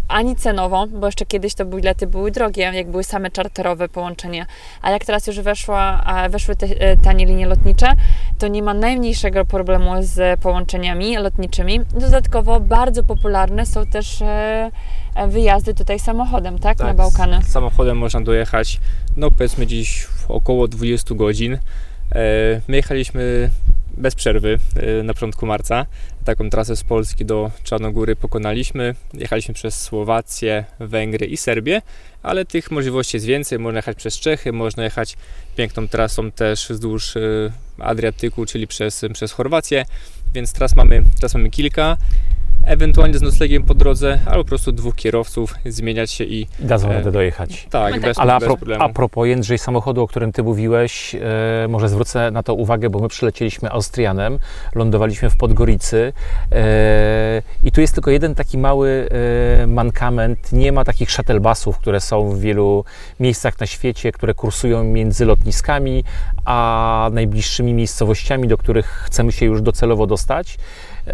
ani 0.08 0.36
cenowo, 0.36 0.86
bo 0.86 1.06
jeszcze 1.06 1.26
kiedyś 1.26 1.54
to 1.54 1.64
bilety 1.64 2.06
były 2.06 2.30
drogie, 2.30 2.62
jak 2.62 2.90
były 2.90 3.04
same 3.04 3.30
czarterowe 3.30 3.88
połączenia, 3.88 4.46
a 4.82 4.90
jak 4.90 5.04
teraz 5.04 5.26
już 5.26 5.40
weszła, 5.40 6.04
weszły 6.30 6.56
te 6.56 6.66
e, 6.66 6.96
tanie 6.96 7.26
linie 7.26 7.46
lotnicze, 7.46 7.86
to 8.38 8.48
nie 8.48 8.62
ma 8.62 8.74
najmniejszego 8.74 9.44
problemu 9.44 9.90
z 10.00 10.40
połączeniami 10.40 11.16
lotniczymi. 11.16 11.80
Dodatkowo 11.80 12.60
bardzo 12.60 13.02
popularne 13.02 13.66
są 13.66 13.86
też 13.86 14.22
e, 14.22 14.70
e, 15.14 15.28
wyjazdy 15.28 15.74
tutaj 15.74 15.98
samochodem, 15.98 16.58
tak, 16.58 16.78
na 16.78 16.94
Bałkany. 16.94 17.42
Samochodem 17.42 17.98
można 17.98 18.20
dojechać, 18.20 18.80
no 19.16 19.30
powiedzmy 19.30 19.66
dziś 19.66 20.04
w 20.04 20.30
około 20.30 20.68
20 20.68 21.14
godzin. 21.14 21.58
My 22.68 22.76
jechaliśmy 22.76 23.50
bez 23.96 24.14
przerwy 24.14 24.58
e, 24.76 25.02
na 25.02 25.14
początku 25.14 25.46
marca. 25.46 25.86
Taką 26.24 26.50
trasę 26.50 26.76
z 26.76 26.82
Polski 26.84 27.24
do 27.24 27.50
Czarnogóry 27.62 28.16
pokonaliśmy. 28.16 28.94
Jechaliśmy 29.14 29.54
przez 29.54 29.80
Słowację, 29.80 30.64
Węgry 30.80 31.26
i 31.26 31.36
Serbię, 31.36 31.82
ale 32.22 32.44
tych 32.44 32.70
możliwości 32.70 33.16
jest 33.16 33.26
więcej. 33.26 33.58
Można 33.58 33.78
jechać 33.78 33.96
przez 33.96 34.20
Czechy, 34.20 34.52
można 34.52 34.84
jechać 34.84 35.16
piękną 35.56 35.88
trasą 35.88 36.30
też 36.30 36.68
wzdłuż 36.70 37.16
e, 37.16 37.20
Adriatyku, 37.78 38.46
czyli 38.46 38.66
przez, 38.66 39.04
przez 39.12 39.32
Chorwację, 39.32 39.84
więc 40.34 40.52
tras 40.52 40.76
mamy, 40.76 41.02
tras 41.20 41.34
mamy 41.34 41.50
kilka. 41.50 41.96
Ewentualnie 42.66 43.18
z 43.18 43.22
noclegiem 43.22 43.62
po 43.62 43.74
drodze, 43.74 44.18
albo 44.26 44.44
po 44.44 44.48
prostu 44.48 44.72
dwóch 44.72 44.94
kierowców, 44.94 45.54
zmieniać 45.66 46.10
się 46.10 46.24
i 46.24 46.46
Dadzą 46.60 46.90
E, 46.90 46.94
radę 46.94 47.12
dojechać. 47.12 47.66
tak, 47.70 47.94
My 47.94 48.00
bez, 48.00 48.16
tak. 48.16 48.22
Ale 48.22 48.34
a, 48.34 48.38
bez 48.40 48.46
pro, 48.46 48.56
problemu. 48.56 48.84
a 48.84 48.88
propos 48.88 49.26
Jędrzej 49.28 49.58
samochodu, 49.58 50.02
o 50.02 50.06
którym 50.06 50.32
ty 50.32 50.42
mówiłeś, 50.42 51.14
e, 51.14 51.18
może 51.68 51.88
zwrócę 51.88 52.30
na 52.30 52.42
to 52.42 52.54
uwagę, 52.54 52.90
bo 52.90 52.98
my 52.98 53.08
przylecieliśmy 53.08 53.70
Austrianem, 53.70 54.38
lądowaliśmy 54.74 55.30
w 55.30 55.36
Podgoricy 55.36 56.12
e, 56.52 57.42
i 57.64 57.72
tu 57.72 57.80
jest 57.80 57.94
tylko 57.94 58.10
jeden 58.10 58.34
taki 58.34 58.58
mały 58.58 59.08
e, 59.62 59.66
mankament. 59.66 60.52
Nie 60.52 60.72
ma 60.72 60.84
takich 60.84 61.10
shuttlebusów, 61.10 61.78
które 61.78 62.00
są 62.00 62.28
w 62.30 62.40
wielu 62.40 62.84
miejscach 63.20 63.60
na 63.60 63.66
świecie, 63.66 64.12
które 64.12 64.34
kursują 64.34 64.84
między 64.84 65.24
lotniskami 65.24 66.04
a 66.44 67.10
najbliższymi 67.12 67.74
miejscowościami, 67.74 68.48
do 68.48 68.58
których 68.58 68.86
chcemy 68.86 69.32
się 69.32 69.46
już 69.46 69.62
docelowo 69.62 70.06
dostać. 70.06 70.58
E, 71.06 71.12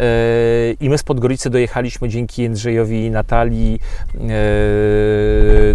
I 0.79 0.89
my 0.89 0.97
z 0.97 1.03
Podgoricy 1.03 1.40
dojechaliśmy 1.49 2.09
dzięki 2.09 2.41
Jędrzejowi 2.41 3.05
i 3.05 3.11
Natalii 3.11 3.79
e, 4.15 4.19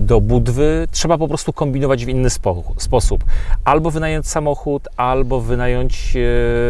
do 0.00 0.20
Budwy. 0.20 0.88
Trzeba 0.90 1.18
po 1.18 1.28
prostu 1.28 1.52
kombinować 1.52 2.04
w 2.04 2.08
inny 2.08 2.30
spo, 2.30 2.62
sposób. 2.76 3.24
Albo 3.64 3.90
wynająć 3.90 4.28
samochód, 4.28 4.88
albo 4.96 5.40
wynająć, 5.40 6.16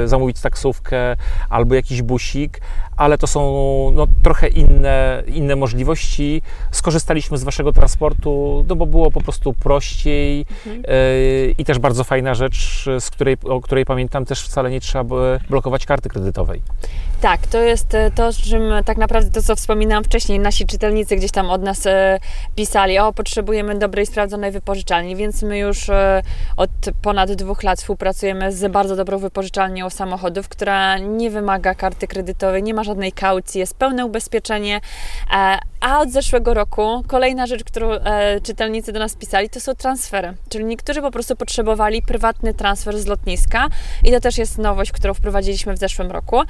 e, 0.04 0.08
zamówić 0.08 0.40
taksówkę, 0.40 1.16
albo 1.50 1.74
jakiś 1.74 2.02
busik, 2.02 2.60
ale 2.96 3.18
to 3.18 3.26
są 3.26 3.40
no, 3.94 4.06
trochę 4.22 4.48
inne, 4.48 5.22
inne 5.26 5.56
możliwości. 5.56 6.42
Skorzystaliśmy 6.70 7.38
z 7.38 7.44
Waszego 7.44 7.72
transportu, 7.72 8.64
no 8.68 8.76
bo 8.76 8.86
było 8.86 9.10
po 9.10 9.20
prostu 9.20 9.52
prościej 9.52 10.46
Mhm. 10.66 10.82
e, 10.88 11.50
i 11.58 11.64
też 11.64 11.78
bardzo 11.78 12.04
fajna 12.04 12.34
rzecz, 12.34 12.84
z 13.00 13.10
której, 13.10 13.36
o 13.44 13.60
której 13.60 13.84
pamiętam, 13.84 14.24
też 14.24 14.42
wcale 14.42 14.70
nie 14.70 14.80
trzeba 14.80 15.16
blokować 15.50 15.86
karty 15.86 16.08
kredytowej. 16.08 16.62
Tak, 17.26 17.46
to 17.46 17.58
jest 17.58 17.94
e, 17.94 18.10
to, 18.10 18.32
czym 18.32 18.62
tak 18.84 18.98
naprawdę 18.98 19.30
to, 19.30 19.42
co 19.42 19.56
wspominałam 19.56 20.04
wcześniej, 20.04 20.38
nasi 20.38 20.66
czytelnicy 20.66 21.16
gdzieś 21.16 21.30
tam 21.30 21.50
od 21.50 21.62
nas 21.62 21.86
e, 21.86 22.18
pisali, 22.56 22.98
o, 22.98 23.12
potrzebujemy 23.12 23.78
dobrej, 23.78 24.06
sprawdzonej 24.06 24.52
wypożyczalni, 24.52 25.16
więc 25.16 25.42
my 25.42 25.58
już 25.58 25.88
e, 25.88 26.22
od 26.56 26.70
ponad 27.02 27.32
dwóch 27.32 27.62
lat 27.62 27.78
współpracujemy 27.78 28.52
z 28.52 28.72
bardzo 28.72 28.96
dobrą 28.96 29.18
wypożyczalnią 29.18 29.90
samochodów, 29.90 30.48
która 30.48 30.98
nie 30.98 31.30
wymaga 31.30 31.74
karty 31.74 32.06
kredytowej, 32.06 32.62
nie 32.62 32.74
ma 32.74 32.84
żadnej 32.84 33.12
kaucji, 33.12 33.58
jest 33.58 33.76
pełne 33.76 34.06
ubezpieczenie, 34.06 34.80
a 35.80 36.00
od 36.00 36.10
zeszłego 36.10 36.54
roku 36.54 37.02
kolejna 37.06 37.46
rzecz, 37.46 37.64
którą 37.64 37.92
e, 37.92 38.40
czytelnicy 38.40 38.92
do 38.92 38.98
nas 38.98 39.14
pisali, 39.16 39.50
to 39.50 39.60
są 39.60 39.74
transfery, 39.74 40.34
czyli 40.48 40.64
niektórzy 40.64 41.02
po 41.02 41.10
prostu 41.10 41.36
potrzebowali 41.36 42.02
prywatny 42.02 42.54
transfer 42.54 42.98
z 42.98 43.06
lotniska 43.06 43.68
i 44.04 44.12
to 44.12 44.20
też 44.20 44.38
jest 44.38 44.58
nowość, 44.58 44.92
którą 44.92 45.14
wprowadziliśmy 45.14 45.74
w 45.74 45.78
zeszłym 45.78 46.10
roku. 46.10 46.40
E, 46.40 46.44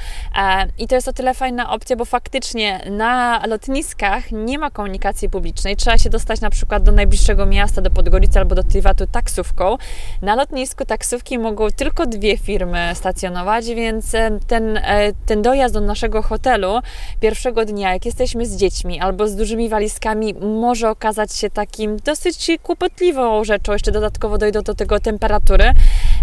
I 0.79 0.89
to 0.89 0.95
jest 0.95 1.09
o 1.09 1.13
tyle 1.13 1.35
fajna 1.35 1.71
opcja, 1.71 1.97
bo 1.97 2.05
faktycznie 2.05 2.81
na 2.91 3.43
lotniskach 3.47 4.33
nie 4.33 4.59
ma 4.59 4.71
komunikacji 4.71 5.31
publicznej. 5.31 5.77
Trzeba 5.77 5.99
się 5.99 6.11
dostać 6.11 6.41
na 6.41 6.51
przykład 6.51 6.83
do 6.83 6.93
najbliższego 6.93 7.47
miasta, 7.47 7.83
do 7.83 7.91
Podgoricy 7.91 8.39
albo 8.39 8.55
do 8.55 8.63
Tywatu 8.63 9.07
taksówką. 9.07 9.77
Na 10.23 10.35
lotnisku 10.35 10.85
taksówki 10.85 11.39
mogą 11.39 11.71
tylko 11.71 12.07
dwie 12.07 12.39
firmy 12.39 12.91
stacjonować, 12.95 13.67
więc 13.67 14.15
e, 14.15 14.39
ten, 14.47 14.77
e, 14.77 15.13
ten 15.27 15.43
dojazd 15.43 15.75
do 15.75 15.81
naszego 15.81 16.23
hotelu 16.23 16.81
pierwszego 17.21 17.65
dnia, 17.65 17.93
jak 17.93 18.07
jesteśmy 18.07 18.47
z 18.47 18.57
dziećmi 18.57 19.01
albo 19.01 19.16
z 19.25 19.37
dużymi 19.37 19.69
walizkami, 19.69 20.35
może 20.35 20.91
okazać 20.91 21.35
się 21.35 21.51
takim 21.51 21.97
dosyć 21.97 22.51
kłopotliwą 22.63 23.45
rzeczą. 23.45 23.73
Jeszcze 23.73 23.93
dodatkowo 23.93 24.39
dojdą 24.39 24.63
do 24.63 24.75
tego 24.75 25.01
temperatury, 25.01 25.73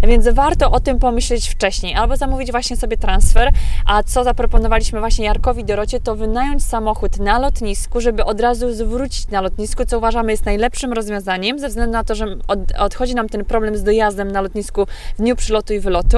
więc 0.04 0.28
warto 0.28 0.72
o 0.72 0.80
tym 0.80 1.00
pomyśleć 1.00 1.50
wcześniej, 1.50 1.96
albo 1.96 2.18
zamówić 2.18 2.52
właśnie 2.52 2.78
sobie 2.78 2.98
transfer, 2.98 3.52
a 3.86 4.04
co 4.04 4.24
zaproponowaliśmy 4.24 5.00
właśnie 5.00 5.26
Jarkowi 5.26 5.64
Dorocie, 5.64 6.00
to 6.00 6.16
wynająć 6.16 6.66
samochód 6.66 7.20
na 7.20 7.40
lotnisku, 7.40 8.02
żeby 8.02 8.26
od 8.26 8.42
razu 8.42 8.74
zwrócić 8.74 9.28
na 9.28 9.42
lotnisku, 9.42 9.86
co 9.86 9.98
uważamy 9.98 10.32
jest 10.32 10.46
najlepszym 10.46 10.94
rozwiązaniem, 10.94 11.60
ze 11.60 11.68
względu 11.68 11.94
na 11.94 12.04
to, 12.04 12.16
że 12.16 12.26
od, 12.48 12.60
odchodzi 12.80 13.16
nam 13.16 13.30
ten 13.30 13.46
problem 13.46 13.78
z 13.78 13.84
dojazdem 13.84 14.32
na 14.32 14.42
lotnisku 14.42 14.86
w 15.18 15.22
dniu 15.22 15.36
przylotu 15.36 15.74
i 15.74 15.80
wylotu, 15.80 16.18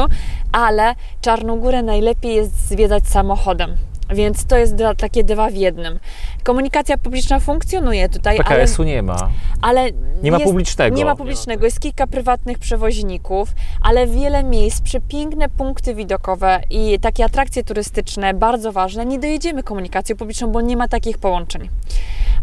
ale 0.51 0.95
Czarną 1.21 1.59
Górę 1.59 1.83
najlepiej 1.83 2.35
jest 2.35 2.67
zwiedzać 2.67 3.07
samochodem. 3.07 3.77
Więc 4.09 4.45
to 4.45 4.57
jest 4.57 4.75
dwa, 4.75 4.95
takie 4.95 5.23
dwa 5.23 5.49
w 5.49 5.55
jednym. 5.55 5.99
Komunikacja 6.43 6.97
publiczna 6.97 7.39
funkcjonuje 7.39 8.09
tutaj, 8.09 8.35
ale, 8.35 8.43
PKS-u 8.43 8.83
nie 8.83 9.01
ma. 9.03 9.29
ale 9.61 9.91
Nie 10.23 10.31
ma 10.31 10.37
jest, 10.37 10.49
publicznego. 10.49 10.97
nie 10.97 11.05
ma 11.05 11.15
publicznego, 11.15 11.65
jest 11.65 11.79
kilka 11.79 12.07
prywatnych 12.07 12.59
przewoźników, 12.59 13.49
ale 13.81 14.07
wiele 14.07 14.43
miejsc, 14.43 14.81
przepiękne 14.81 15.49
punkty 15.49 15.95
widokowe 15.95 16.61
i 16.69 16.99
takie 16.99 17.25
atrakcje 17.25 17.63
turystyczne, 17.63 18.33
bardzo 18.33 18.71
ważne. 18.71 19.05
Nie 19.05 19.19
dojedziemy 19.19 19.63
komunikacją 19.63 20.15
publiczną, 20.15 20.47
bo 20.47 20.61
nie 20.61 20.77
ma 20.77 20.87
takich 20.87 21.17
połączeń. 21.17 21.69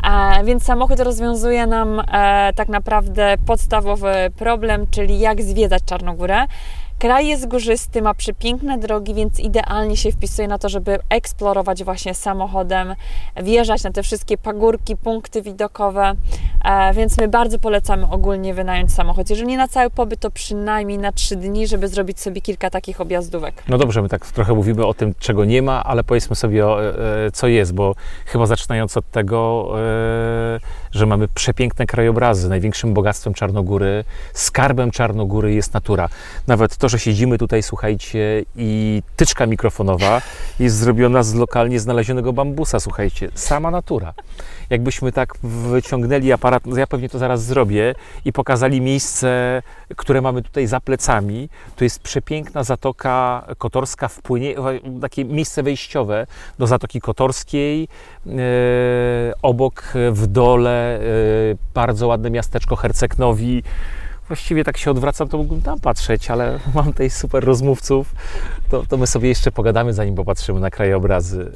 E, 0.05 0.45
więc 0.45 0.65
samochód 0.65 1.01
rozwiązuje 1.01 1.67
nam 1.67 2.01
e, 2.01 2.53
tak 2.57 2.69
naprawdę 2.69 3.35
podstawowy 3.47 4.15
problem, 4.37 4.87
czyli 4.91 5.19
jak 5.19 5.43
zwiedzać 5.43 5.83
Czarnogórę. 5.85 6.47
Kraj 7.03 7.27
jest 7.27 7.49
górzysty, 7.49 8.03
ma 8.03 8.15
przepiękne 8.15 8.79
drogi, 8.79 9.15
więc 9.15 9.41
idealnie 9.41 9.97
się 9.97 10.13
wpisuje 10.13 10.49
na 10.49 10.59
to, 10.59 10.69
żeby 10.69 10.99
eksplorować 11.09 11.85
właśnie 11.85 12.15
samochodem, 12.15 12.95
wjeżdżać 13.43 13.85
na 13.85 13.91
te 13.91 14.03
wszystkie 14.03 14.39
pagórki, 14.39 14.97
punkty 14.97 15.43
widokowe. 15.43 16.13
E, 16.65 16.95
więc 16.95 17.19
my 17.19 17.29
bardzo 17.29 17.59
polecamy 17.59 18.07
ogólnie 18.11 18.55
wynająć 18.55 18.93
samochód. 18.93 19.31
Jeżeli 19.31 19.49
nie 19.49 19.57
na 19.57 19.69
cały 19.69 19.91
pobyt, 19.91 20.21
to 20.21 20.31
przynajmniej 20.31 20.99
na 20.99 21.13
trzy 21.13 21.37
dni, 21.37 21.67
żeby 21.67 21.89
zrobić 21.89 22.21
sobie 22.21 22.41
kilka 22.41 22.71
takich 22.71 23.01
objazdówek. 23.01 23.63
No 23.69 23.79
dobrze, 23.79 24.03
my 24.03 24.09
tak 24.09 24.27
trochę 24.27 24.55
mówimy 24.55 24.87
o 24.87 24.95
tym, 24.95 25.15
czego 25.19 25.45
nie 25.45 25.63
ma, 25.63 25.85
ale 25.85 26.05
powiedzmy 26.05 26.37
sobie, 26.37 26.67
o, 26.67 26.85
e, 26.85 26.95
co 27.33 27.49
jest, 27.49 27.75
bo 27.75 27.95
chyba 28.27 28.47
zaczynając 28.47 28.97
od 28.97 29.11
tego, 29.11 29.69
e, 29.81 30.61
że 30.93 31.07
mamy 31.07 31.29
przepiękne 31.29 31.87
krajobrazy. 31.87 32.49
Największym 32.49 32.95
bogactwem 32.95 33.35
Czarnogóry, 33.35 34.05
skarbem 34.33 34.91
Czarnogóry 34.91 35.55
jest 35.55 35.75
natura. 35.75 36.09
Nawet 36.47 36.77
to, 36.77 36.89
że 36.89 36.99
siedzimy 36.99 37.39
tutaj, 37.39 37.63
słuchajcie, 37.63 38.45
i 38.57 39.03
tyczka 39.17 39.47
mikrofonowa 39.47 40.23
jest 40.59 40.77
zrobiona 40.77 41.23
z 41.23 41.35
lokalnie 41.35 41.81
znalezionego 41.81 42.33
bambusa, 42.33 42.81
słuchajcie. 42.81 43.31
Sama 43.35 43.71
natura. 43.71 44.15
Jakbyśmy 44.71 45.13
tak 45.13 45.35
wyciągnęli 45.43 46.33
aparat, 46.33 46.67
no 46.67 46.77
ja 46.77 46.87
pewnie 46.87 47.09
to 47.09 47.19
zaraz 47.19 47.45
zrobię, 47.45 47.95
i 48.25 48.33
pokazali 48.33 48.81
miejsce, 48.81 49.63
które 49.97 50.21
mamy 50.21 50.43
tutaj 50.43 50.67
za 50.67 50.81
plecami, 50.81 51.49
to 51.77 51.85
jest 51.85 52.01
przepiękna 52.01 52.65
Zatoka 52.65 53.47
Kotorska, 53.59 54.09
wpłynie, 54.09 54.55
takie 55.01 55.25
miejsce 55.25 55.63
wejściowe 55.63 56.27
do 56.59 56.67
Zatoki 56.67 57.01
Kotorskiej. 57.01 57.89
E, 58.27 58.33
obok 59.43 59.85
w 60.13 60.27
dole 60.27 61.01
e, 61.01 61.01
bardzo 61.75 62.07
ładne 62.07 62.31
miasteczko 62.31 62.75
Herceg-Nowi. 62.75 63.63
Właściwie 64.33 64.65
tak 64.65 64.77
się 64.77 64.91
odwracam, 64.91 65.29
to 65.29 65.39
mógłbym 65.39 65.63
tam 65.63 65.81
patrzeć, 65.81 66.31
ale 66.31 66.59
mam 66.75 66.85
tutaj 66.87 67.11
super 67.11 67.45
rozmówców. 67.45 68.15
To, 68.71 68.87
to 68.89 68.97
my 68.97 69.07
sobie 69.07 69.29
jeszcze 69.29 69.53
pogadamy, 69.53 69.93
zanim 69.95 70.15
popatrzymy 70.15 70.61
na 70.61 70.71
krajobrazy. 70.71 71.53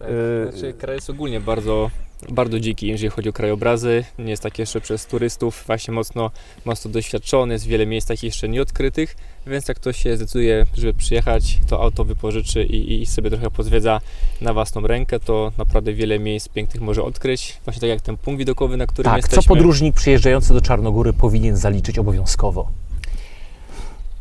E, 0.48 0.52
Znaczy, 0.52 0.72
kraj 0.74 0.94
jest 0.94 1.10
ogólnie 1.10 1.40
bardzo, 1.40 1.90
bardzo 2.30 2.60
dziki, 2.60 2.86
jeżeli 2.86 3.10
chodzi 3.10 3.28
o 3.28 3.32
krajobrazy. 3.32 4.04
Nie 4.18 4.30
jest 4.30 4.42
tak 4.42 4.58
jeszcze 4.58 4.80
przez 4.80 5.06
turystów 5.06 5.64
właśnie 5.66 5.94
mocno, 5.94 6.30
mocno 6.64 6.90
doświadczony. 6.90 7.54
Jest 7.54 7.66
wiele 7.66 7.86
miejsc 7.86 8.08
takich 8.08 8.22
jeszcze 8.24 8.48
nieodkrytych, 8.48 9.16
więc 9.46 9.68
jak 9.68 9.76
ktoś 9.76 10.02
się 10.02 10.16
zdecyduje, 10.16 10.66
żeby 10.74 10.94
przyjechać, 10.94 11.58
to 11.68 11.82
auto 11.82 12.04
wypożyczy 12.04 12.64
i, 12.64 13.02
i 13.02 13.06
sobie 13.06 13.30
trochę 13.30 13.50
pozwiedza 13.50 14.00
na 14.40 14.52
własną 14.54 14.86
rękę, 14.86 15.20
to 15.20 15.52
naprawdę 15.58 15.92
wiele 15.92 16.18
miejsc 16.18 16.48
pięknych 16.48 16.82
może 16.82 17.02
odkryć. 17.02 17.56
Właśnie 17.64 17.80
tak 17.80 17.90
jak 17.90 18.00
ten 18.00 18.16
punkt 18.16 18.38
widokowy, 18.38 18.76
na 18.76 18.86
którym 18.86 19.12
Tak, 19.12 19.22
co 19.22 19.26
jesteśmy. 19.26 19.48
podróżnik 19.48 19.94
przyjeżdżający 19.94 20.52
do 20.54 20.60
Czarnogóry 20.60 21.12
powinien 21.12 21.56
zaliczyć 21.56 21.98
obowiązkowo? 21.98 22.68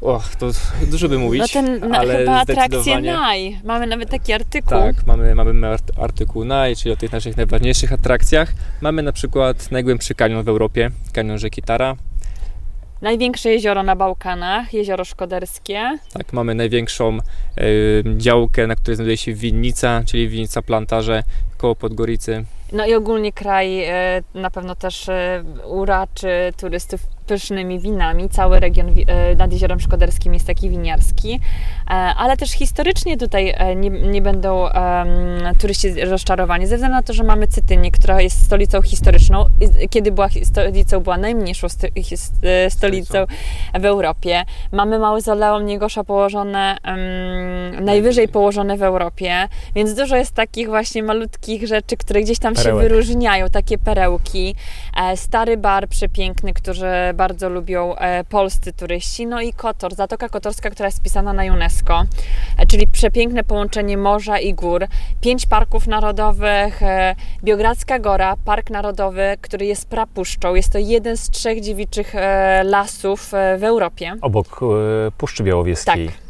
Och, 0.02 0.36
to 0.36 0.52
dużo 0.92 1.10
by 1.10 1.18
mówić, 1.18 1.42
No 1.42 1.48
ten 1.48 1.90
na, 1.90 1.98
ale 1.98 2.18
chyba 2.18 2.40
atrakcje. 2.40 3.02
NAJ. 3.02 3.60
Mamy 3.64 3.88
nawet 3.88 4.10
taki 4.10 4.34
artykuł. 4.34 4.70
Tak, 4.70 5.06
mamy, 5.08 5.36
mamy 5.36 5.68
art- 5.68 6.00
artykuł 6.02 6.46
NAI, 6.46 6.75
czyli 6.75 6.94
o 6.94 6.98
tych 6.98 7.12
naszych 7.12 7.38
najważniejszych 7.38 7.94
atrakcjach. 7.94 8.54
Mamy 8.82 9.04
na 9.04 9.12
przykład 9.12 9.72
najgłębszy 9.72 10.16
kanion 10.16 10.44
w 10.44 10.50
Europie, 10.50 10.92
kanion 11.14 11.38
rzeki 11.38 11.62
Tara. 11.62 11.96
Największe 13.02 13.50
jezioro 13.50 13.84
na 13.84 13.96
Bałkanach, 13.96 14.74
jezioro 14.74 15.06
Szkoderskie. 15.06 15.98
Tak, 16.14 16.34
mamy 16.34 16.56
największą 16.56 17.18
y, 17.58 18.04
działkę, 18.18 18.68
na 18.68 18.75
której 18.75 18.96
znajduje 18.96 19.18
się 19.18 19.34
winnica, 19.34 20.02
czyli 20.06 20.30
winnica 20.30 20.62
plantarze 20.62 21.24
koło 21.58 21.75
Podgoricy. 21.75 22.46
No 22.75 22.86
i 22.86 22.96
ogólnie 22.96 23.32
kraj 23.34 23.84
e, 23.84 24.24
na 24.34 24.50
pewno 24.50 24.75
też 24.75 25.10
e, 25.10 25.44
uraczy 25.65 26.53
turystów 26.58 27.01
pysznymi 27.27 27.79
winami. 27.79 28.29
Cały 28.29 28.60
region 28.60 28.88
e, 29.08 29.36
nad 29.36 29.53
Jeziorem 29.53 29.79
Szkoderskim 29.79 30.34
jest 30.34 30.48
taki 30.48 30.70
winiarski, 30.70 31.39
ale 32.17 32.38
też 32.38 32.51
historycznie 32.51 33.17
tutaj 33.17 33.55
nie, 33.75 33.89
nie 33.89 34.22
będą 34.22 34.67
em, 34.67 35.08
turyści 35.62 36.05
rozczarowani, 36.05 36.67
ze 36.67 36.75
względu 36.75 36.96
na 36.96 37.03
to, 37.03 37.13
że 37.13 37.24
mamy 37.24 37.48
Cytynię, 37.48 37.91
która 37.91 38.22
jest 38.22 38.46
stolicą 38.46 38.82
historyczną. 38.82 39.46
Kiedy 39.89 40.12
była 40.12 40.29
stolicą, 40.44 41.00
była 41.00 41.17
najmniejszą 41.17 41.70
sto, 41.70 41.88
his, 42.03 42.32
stolicą 42.70 43.25
w 43.79 43.86
Europie. 43.86 44.44
Mamy 44.72 45.00
mauzoleum 45.00 45.65
Niegosza 45.65 46.03
położone, 46.03 46.77
em, 46.84 47.86
najwyżej 47.86 48.27
położone 48.27 48.77
w 48.77 48.84
Europie, 48.84 49.48
więc 49.75 49.94
dużo 49.94 50.15
jest 50.15 50.34
takich 50.34 50.67
właśnie 50.67 51.03
malutkich 51.03 51.67
rzeczy, 51.67 51.98
które 51.98 52.22
gdzieś 52.22 52.39
tam 52.39 52.55
Perełek. 52.65 52.84
się 52.84 52.89
wyróżniają, 52.89 53.50
takie 53.50 53.77
perełki. 53.77 54.55
E, 54.98 55.17
Stary 55.17 55.57
bar 55.57 55.88
przepiękny, 55.88 56.53
który 56.53 56.88
bardzo 57.13 57.50
lubią 57.50 57.95
e, 57.95 58.24
polscy 58.24 58.74
turyści, 58.74 59.27
no 59.27 59.41
i 59.41 59.53
Kotor, 59.53 59.95
Zatoka 59.95 60.29
Kotorska, 60.29 60.69
która 60.69 60.88
jest 60.88 61.00
wpisana 61.00 61.34
na 61.34 61.43
UNESCO, 61.43 62.03
e, 62.57 62.65
czyli 62.65 62.88
przepiękne 62.88 63.43
połączenie 63.43 63.98
morza 63.98 64.39
i 64.39 64.53
gór. 64.53 64.88
Pięć 65.22 65.45
parków 65.45 65.88
narodowych, 65.88 66.81
Biogradzka 67.43 68.00
Gora, 68.00 68.36
park 68.45 68.69
narodowy, 68.69 69.38
który 69.41 69.65
jest 69.65 69.89
prapuszczą. 69.89 70.55
Jest 70.55 70.72
to 70.72 70.77
jeden 70.77 71.17
z 71.17 71.29
trzech 71.29 71.62
dziewiczych 71.62 72.13
lasów 72.63 73.31
w 73.60 73.63
Europie. 73.63 74.13
Obok 74.22 74.60
Puszczy 75.17 75.43
Białowieskiej. 75.43 76.07
Tak, 76.07 76.25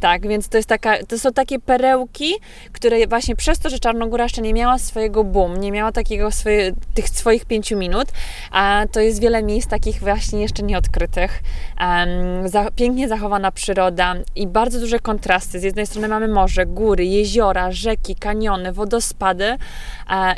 tak, 0.00 0.28
więc 0.28 0.48
to, 0.48 0.56
jest 0.56 0.68
taka, 0.68 1.04
to 1.08 1.18
są 1.18 1.32
takie 1.32 1.58
perełki, 1.58 2.34
które 2.72 3.06
właśnie 3.06 3.36
przez 3.36 3.58
to, 3.58 3.70
że 3.70 3.78
Czarnogóra 3.78 4.24
jeszcze 4.24 4.42
nie 4.42 4.54
miała 4.54 4.78
swojego 4.78 5.24
boom, 5.24 5.56
nie 5.56 5.72
miała 5.72 5.92
takiego 5.92 6.30
swoje, 6.30 6.72
tych 6.94 7.08
swoich 7.08 7.44
pięciu 7.44 7.76
minut, 7.76 8.08
a 8.50 8.84
to 8.92 9.00
jest 9.00 9.20
wiele 9.20 9.42
miejsc 9.42 9.68
takich 9.68 10.00
właśnie 10.00 10.40
jeszcze 10.40 10.62
nieodkrytych. 10.62 11.42
Um, 11.80 12.48
za, 12.48 12.70
pięknie 12.70 13.08
zachowana 13.08 13.52
przyroda 13.52 14.14
i 14.36 14.46
bardzo 14.46 14.80
duże 14.80 14.98
kontrasty. 14.98 15.60
Z 15.60 15.62
jednej 15.62 15.86
strony 15.86 16.08
mamy 16.08 16.28
morze, 16.28 16.66
góry, 16.66 17.04
jeziora, 17.04 17.72
rzeki, 17.72 18.16
kaniony, 18.16 18.72
wodospady 18.72 19.44
e, 19.44 19.56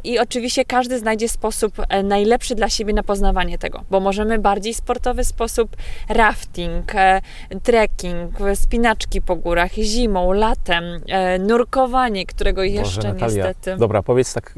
i 0.05 0.19
oczywiście 0.19 0.65
każdy 0.65 0.99
znajdzie 0.99 1.29
sposób 1.29 1.73
e, 1.89 2.03
najlepszy 2.03 2.55
dla 2.55 2.69
siebie 2.69 2.93
na 2.93 3.03
poznawanie 3.03 3.59
tego, 3.59 3.85
bo 3.91 4.01
możemy 4.01 4.39
bardziej 4.39 4.75
sportowy 4.75 5.25
sposób, 5.25 5.77
rafting, 6.09 6.95
e, 6.95 7.21
trekking, 7.63 8.31
spinaczki 8.55 9.12
po 9.21 9.37
górach, 9.37 9.73
zimą, 9.73 10.33
latem, 10.33 10.85
e, 11.09 11.39
nurkowanie, 11.39 12.27
którego 12.27 12.63
jeszcze 12.63 12.97
Boże, 12.97 13.13
Natalia. 13.13 13.47
niestety. 13.47 13.77
Dobra, 13.77 14.03
powiedz 14.03 14.35
tak, 14.35 14.55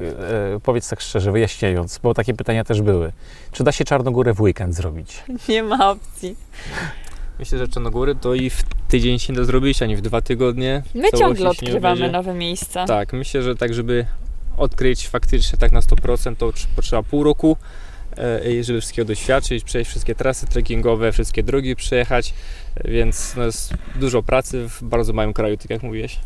e, 0.57 0.61
powiedz 0.61 0.89
tak 0.89 1.01
szczerze, 1.01 1.33
wyjaśniając, 1.33 1.99
bo 1.99 2.15
takie 2.15 2.35
pytania 2.35 2.65
też 2.65 2.83
były. 2.83 3.13
Czy 3.53 3.65
da 3.65 3.73
się 3.73 3.85
Czarnogórę 3.85 4.35
w 4.35 4.41
weekend 4.41 4.75
zrobić? 4.75 5.25
Nie 5.49 5.63
ma 5.63 5.91
opcji. 5.91 6.37
Myślę, 7.39 7.59
że 7.59 7.69
Czarnogóry 7.69 8.15
to 8.15 8.35
i 8.35 8.51
w 8.51 8.63
tydzień 8.89 9.19
się 9.19 9.33
nie 9.33 9.39
da 9.39 9.45
zrobić, 9.45 9.83
ani 9.83 9.97
w 9.97 10.01
dwa 10.01 10.21
tygodnie. 10.21 10.83
My 10.95 11.13
ciągle 11.19 11.51
odkrywamy 11.51 12.11
nowe 12.11 12.35
miejsca. 12.35 12.85
Tak, 12.87 13.13
myślę, 13.13 13.43
że 13.43 13.57
tak, 13.57 13.75
żeby 13.75 14.07
odkryć 14.57 15.09
faktycznie 15.09 15.59
tak 15.59 15.73
na 15.73 15.81
100%, 15.81 16.37
to 16.37 16.47
tr- 16.49 16.67
potrzeba 16.77 17.03
pół 17.03 17.25
roku, 17.25 17.57
żeby 18.65 18.81
wszystkiego 18.81 19.09
doświadczyć, 19.09 19.65
przejść 19.65 19.91
wszystkie 19.91 20.15
trasy 20.15 20.47
trekkingowe, 20.47 21.13
wszystkie 21.13 21.43
drogi 21.43 21.77
przejechać, 21.77 22.35
e, 22.77 22.91
więc 22.91 23.37
no 23.37 23.45
jest 23.45 23.75
dużo 23.95 24.23
pracy 24.23 24.69
w 24.69 24.83
bardzo 24.83 25.13
małym 25.13 25.33
kraju, 25.33 25.57
tak 25.57 25.71
jak 25.71 25.83
mówiłeś. 25.83 26.19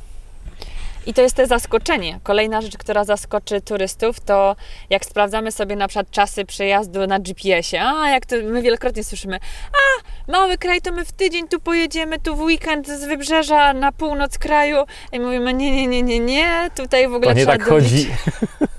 I 1.07 1.15
to 1.15 1.23
jest 1.23 1.37
te 1.37 1.47
zaskoczenie. 1.47 2.21
Kolejna 2.23 2.61
rzecz, 2.61 2.77
która 2.79 3.05
zaskoczy 3.05 3.61
turystów, 3.61 4.21
to 4.21 4.57
jak 4.91 5.05
sprawdzamy 5.05 5.53
sobie 5.53 5.77
na 5.77 5.89
przykład 5.89 6.11
czasy 6.11 6.45
przejazdu 6.45 7.07
na 7.07 7.19
GPS-ie, 7.19 7.83
a 7.85 8.11
jak 8.11 8.27
to 8.27 8.37
my 8.45 8.63
wielokrotnie 8.63 9.05
słyszymy, 9.05 9.37
a 9.73 10.33
mały 10.33 10.59
kraj, 10.59 10.81
to 10.81 10.93
my 10.93 11.05
w 11.05 11.13
tydzień 11.13 11.49
tu 11.49 11.61
pojedziemy, 11.61 12.19
tu 12.19 12.37
w 12.37 12.41
weekend 12.41 12.89
z 12.89 13.05
wybrzeża 13.05 13.73
na 13.73 13.93
północ 13.93 14.39
kraju 14.39 14.77
i 15.13 15.21
mówimy, 15.21 15.55
nie, 15.55 15.71
nie, 15.71 15.87
nie, 15.87 16.03
nie, 16.03 16.21
nie, 16.21 16.71
tutaj 16.77 17.09
w 17.09 17.15
ogóle 17.15 17.33
To 17.33 17.39
nie 17.39 17.47
trzeba 17.47 17.59
tak 17.59 17.69
dobić- 17.69 17.69
chodzi. 17.69 18.09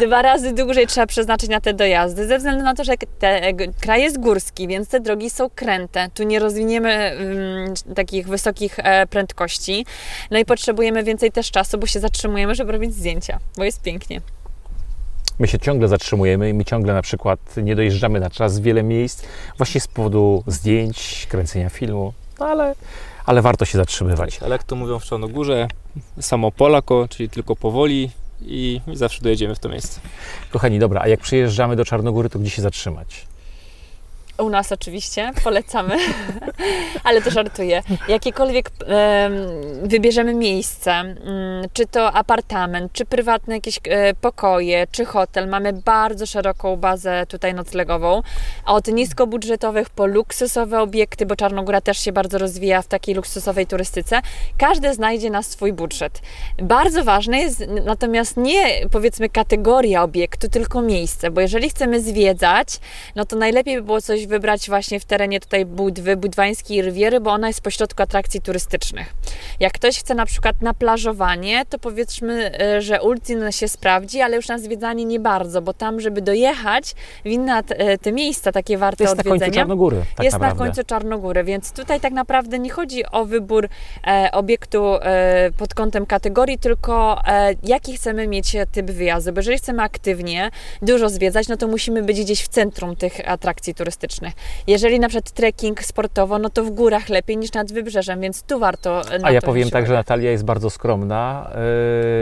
dwa 0.00 0.22
razy 0.22 0.52
dłużej 0.52 0.86
trzeba 0.86 1.06
przeznaczyć 1.06 1.50
na 1.50 1.60
te 1.60 1.74
dojazdy, 1.74 2.26
ze 2.26 2.38
względu 2.38 2.64
na 2.64 2.74
to, 2.74 2.84
że 2.84 2.92
te, 3.18 3.52
kraj 3.80 4.02
jest 4.02 4.20
górski, 4.20 4.68
więc 4.68 4.88
te 4.88 5.00
drogi 5.00 5.30
są 5.30 5.50
kręte. 5.50 6.08
Tu 6.14 6.22
nie 6.22 6.38
rozwiniemy 6.38 6.92
mm, 6.92 7.74
takich 7.94 8.28
wysokich 8.28 8.78
e, 8.78 9.06
prędkości. 9.06 9.86
No 10.30 10.38
i 10.38 10.44
potrzebujemy 10.44 11.02
więcej 11.02 11.32
też 11.32 11.43
czasu, 11.50 11.78
bo 11.78 11.86
się 11.86 12.00
zatrzymujemy, 12.00 12.54
żeby 12.54 12.72
robić 12.72 12.94
zdjęcia, 12.94 13.38
bo 13.56 13.64
jest 13.64 13.82
pięknie. 13.82 14.20
My 15.38 15.46
się 15.46 15.58
ciągle 15.58 15.88
zatrzymujemy 15.88 16.50
i 16.50 16.54
my 16.54 16.64
ciągle 16.64 16.94
na 16.94 17.02
przykład 17.02 17.40
nie 17.56 17.76
dojeżdżamy 17.76 18.20
na 18.20 18.30
czas 18.30 18.58
w 18.58 18.62
wiele 18.62 18.82
miejsc 18.82 19.22
właśnie 19.56 19.80
z 19.80 19.88
powodu 19.88 20.44
zdjęć, 20.46 21.26
kręcenia 21.30 21.70
filmu, 21.70 22.12
no 22.40 22.46
ale, 22.46 22.74
ale 23.26 23.42
warto 23.42 23.64
się 23.64 23.78
zatrzymywać. 23.78 24.38
Ale 24.42 24.50
jak 24.50 24.64
to 24.64 24.76
mówią 24.76 24.98
w 24.98 25.04
Czarnogórze, 25.04 25.68
samo 26.20 26.52
Polako, 26.52 27.06
czyli 27.08 27.28
tylko 27.28 27.56
powoli 27.56 28.10
i, 28.40 28.80
i 28.86 28.96
zawsze 28.96 29.22
dojedziemy 29.22 29.54
w 29.54 29.58
to 29.58 29.68
miejsce. 29.68 30.00
Kochani, 30.50 30.78
dobra, 30.78 31.00
a 31.00 31.08
jak 31.08 31.20
przyjeżdżamy 31.20 31.76
do 31.76 31.84
Czarnogóry, 31.84 32.30
to 32.30 32.38
gdzie 32.38 32.50
się 32.50 32.62
zatrzymać? 32.62 33.26
U 34.38 34.48
nas 34.50 34.72
oczywiście, 34.72 35.30
polecamy, 35.44 35.96
ale 37.04 37.22
to 37.22 37.30
żartuję. 37.30 37.82
Jakiekolwiek 38.08 38.70
em, 38.86 39.32
wybierzemy 39.82 40.34
miejsce, 40.34 40.90
mm, 40.90 41.16
czy 41.72 41.86
to 41.86 42.12
apartament, 42.12 42.92
czy 42.92 43.04
prywatne 43.04 43.54
jakieś 43.54 43.80
e, 43.84 44.14
pokoje, 44.14 44.86
czy 44.90 45.04
hotel, 45.04 45.48
mamy 45.48 45.72
bardzo 45.72 46.26
szeroką 46.26 46.76
bazę 46.76 47.26
tutaj 47.28 47.54
noclegową. 47.54 48.22
Od 48.66 48.86
niskobudżetowych 48.86 49.90
po 49.90 50.06
luksusowe 50.06 50.80
obiekty, 50.80 51.26
bo 51.26 51.36
Czarnogóra 51.36 51.80
też 51.80 51.98
się 51.98 52.12
bardzo 52.12 52.38
rozwija 52.38 52.82
w 52.82 52.86
takiej 52.86 53.14
luksusowej 53.14 53.66
turystyce. 53.66 54.20
Każdy 54.58 54.94
znajdzie 54.94 55.30
na 55.30 55.42
swój 55.42 55.72
budżet. 55.72 56.20
Bardzo 56.62 57.04
ważne 57.04 57.38
jest 57.38 57.64
natomiast 57.84 58.36
nie 58.36 58.88
powiedzmy 58.90 59.28
kategoria 59.28 60.02
obiektu, 60.02 60.48
tylko 60.48 60.82
miejsce, 60.82 61.30
bo 61.30 61.40
jeżeli 61.40 61.70
chcemy 61.70 62.00
zwiedzać, 62.00 62.68
no 63.16 63.24
to 63.24 63.36
najlepiej 63.36 63.76
by 63.76 63.82
było 63.82 64.00
coś 64.00 64.23
wybrać 64.26 64.68
właśnie 64.68 65.00
w 65.00 65.04
terenie 65.04 65.40
tutaj 65.40 65.64
Budwy, 65.64 66.16
Budwańskiej 66.16 66.82
Rywiery, 66.82 67.20
bo 67.20 67.30
ona 67.30 67.48
jest 67.48 67.60
pośrodku 67.60 68.02
atrakcji 68.02 68.40
turystycznych. 68.40 69.14
Jak 69.60 69.72
ktoś 69.72 69.98
chce 69.98 70.14
na 70.14 70.26
przykład 70.26 70.62
na 70.62 70.74
plażowanie, 70.74 71.64
to 71.68 71.78
powiedzmy, 71.78 72.58
e, 72.60 72.82
że 72.82 73.02
Ulcin 73.02 73.52
się 73.52 73.68
sprawdzi, 73.68 74.20
ale 74.20 74.36
już 74.36 74.48
na 74.48 74.58
zwiedzanie 74.58 75.04
nie 75.04 75.20
bardzo, 75.20 75.62
bo 75.62 75.72
tam, 75.72 76.00
żeby 76.00 76.22
dojechać 76.22 76.94
w 77.24 77.28
inne 77.28 77.62
te, 78.02 78.12
miejsca 78.12 78.52
takie 78.52 78.74
To 78.74 78.80
warte 78.80 79.04
jest 79.04 79.16
na 79.16 79.22
końcu 79.22 79.34
odwiedzenia, 79.34 79.62
Czarnogóry, 79.62 79.96
tak 80.16 80.24
jest 80.24 80.34
naprawdę. 80.34 80.58
na 80.58 80.66
końcu 80.66 80.84
Czarnogóry, 80.84 81.44
więc 81.44 81.72
tutaj 81.72 82.00
tak 82.00 82.12
naprawdę 82.12 82.58
nie 82.58 82.70
chodzi 82.70 83.06
o 83.06 83.24
wybór 83.24 83.68
e, 84.06 84.28
obiektu 84.32 84.94
e, 84.94 85.50
pod 85.58 85.74
kątem 85.74 86.06
kategorii, 86.06 86.58
tylko 86.58 87.22
e, 87.26 87.54
jaki 87.62 87.96
chcemy 87.96 88.28
mieć 88.28 88.56
typ 88.72 88.90
wyjazdu. 88.90 89.32
Bo 89.32 89.38
jeżeli 89.38 89.58
chcemy 89.58 89.82
aktywnie 89.82 90.50
dużo 90.82 91.08
zwiedzać, 91.08 91.48
no 91.48 91.56
to 91.56 91.68
musimy 91.68 92.02
być 92.02 92.20
gdzieś 92.20 92.42
w 92.42 92.48
centrum 92.48 92.96
tych 92.96 93.28
atrakcji 93.28 93.74
turystycznych. 93.74 94.13
Jeżeli 94.66 95.00
na 95.00 95.08
przykład 95.08 95.30
trekking 95.30 95.84
sportowo, 95.84 96.38
no 96.38 96.50
to 96.50 96.64
w 96.64 96.70
górach 96.70 97.08
lepiej 97.08 97.36
niż 97.36 97.52
nad 97.52 97.72
wybrzeżem, 97.72 98.20
więc 98.20 98.42
tu 98.42 98.58
warto 98.58 99.02
A 99.22 99.30
ja 99.30 99.42
powiem 99.42 99.70
tak, 99.70 99.86
że. 99.86 99.94
Natalia 99.94 100.30
jest 100.30 100.44
bardzo 100.44 100.70
skromna 100.70 101.50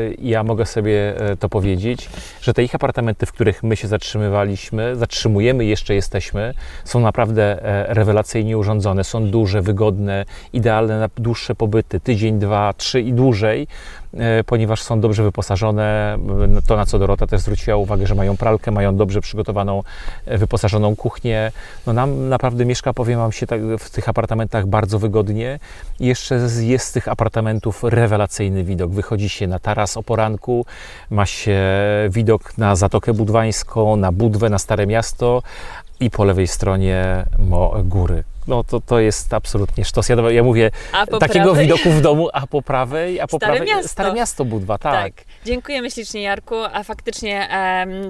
yy, 0.08 0.14
i 0.14 0.28
ja 0.28 0.44
mogę 0.44 0.66
sobie 0.66 1.20
e, 1.30 1.36
to 1.36 1.48
powiedzieć, 1.48 2.08
że 2.40 2.54
te 2.54 2.64
ich 2.64 2.74
apartamenty, 2.74 3.26
w 3.26 3.32
których 3.32 3.62
my 3.62 3.76
się 3.76 3.88
zatrzymywaliśmy, 3.88 4.96
zatrzymujemy, 4.96 5.64
jeszcze 5.64 5.94
jesteśmy, 5.94 6.54
są 6.84 7.00
naprawdę 7.00 7.64
e, 7.64 7.94
rewelacyjnie 7.94 8.58
urządzone, 8.58 9.04
są 9.04 9.30
duże, 9.30 9.62
wygodne, 9.62 10.24
idealne 10.52 10.98
na 11.00 11.08
dłuższe 11.16 11.54
pobyty, 11.54 12.00
tydzień, 12.00 12.38
dwa, 12.38 12.72
trzy 12.76 13.00
i 13.00 13.12
dłużej, 13.12 13.66
ponieważ 14.46 14.82
są 14.82 15.00
dobrze 15.00 15.22
wyposażone. 15.22 16.18
To, 16.66 16.76
na 16.76 16.86
co 16.86 16.98
Dorota 16.98 17.26
też 17.26 17.40
zwróciła 17.40 17.76
uwagę, 17.76 18.06
że 18.06 18.14
mają 18.14 18.36
pralkę, 18.36 18.70
mają 18.70 18.96
dobrze 18.96 19.20
przygotowaną, 19.20 19.82
e, 20.26 20.38
wyposażoną 20.38 20.96
kuchnię. 20.96 21.52
No 21.86 21.92
nam 21.92 22.28
naprawdę 22.28 22.64
mieszka, 22.64 22.92
powiem 22.92 23.18
Wam 23.18 23.32
się, 23.32 23.46
tak, 23.46 23.60
w 23.78 23.90
tych 23.90 24.08
apartamentach 24.08 24.66
bardzo 24.66 24.98
wygodnie. 24.98 25.58
Jeszcze 26.00 26.34
jest 26.60 26.86
z 26.86 26.92
tych 26.92 27.08
apartamentów 27.08 27.84
rewelacyjny 27.84 28.64
widok. 28.64 28.90
Wychodzi 28.90 29.28
się 29.28 29.46
na 29.46 29.58
taras 29.58 29.96
o 29.96 30.02
poranku, 30.02 30.66
ma 31.10 31.26
się 31.26 31.60
widok 32.10 32.58
na 32.58 32.76
Zatokę 32.76 33.12
Budwańską, 33.14 33.96
na 33.96 34.12
Budwę, 34.12 34.50
na 34.50 34.58
Stare 34.58 34.86
Miasto 34.86 35.42
i 36.00 36.10
po 36.10 36.24
lewej 36.24 36.46
stronie 36.46 37.24
mo- 37.38 37.74
góry. 37.84 38.24
No 38.46 38.64
to, 38.64 38.80
to 38.80 39.00
jest 39.00 39.34
absolutnie 39.34 39.84
sztos. 39.84 40.08
Ja, 40.08 40.16
ja 40.30 40.42
mówię, 40.42 40.70
takiego 41.20 41.52
prawej- 41.52 41.62
widoku 41.62 41.90
w 41.90 42.00
domu, 42.00 42.28
a 42.32 42.46
po 42.46 42.62
prawej, 42.62 43.20
a 43.20 43.26
po 43.26 43.36
Stare 43.36 43.52
prawej 43.52 43.74
Miasto. 43.74 43.88
Stare 43.88 44.12
Miasto 44.12 44.44
Budwa, 44.44 44.78
tak. 44.78 44.92
Tak. 44.92 45.24
Dziękujemy 45.44 45.90
ślicznie 45.90 46.22
Jarku, 46.22 46.54
a 46.72 46.82
faktycznie 46.82 47.48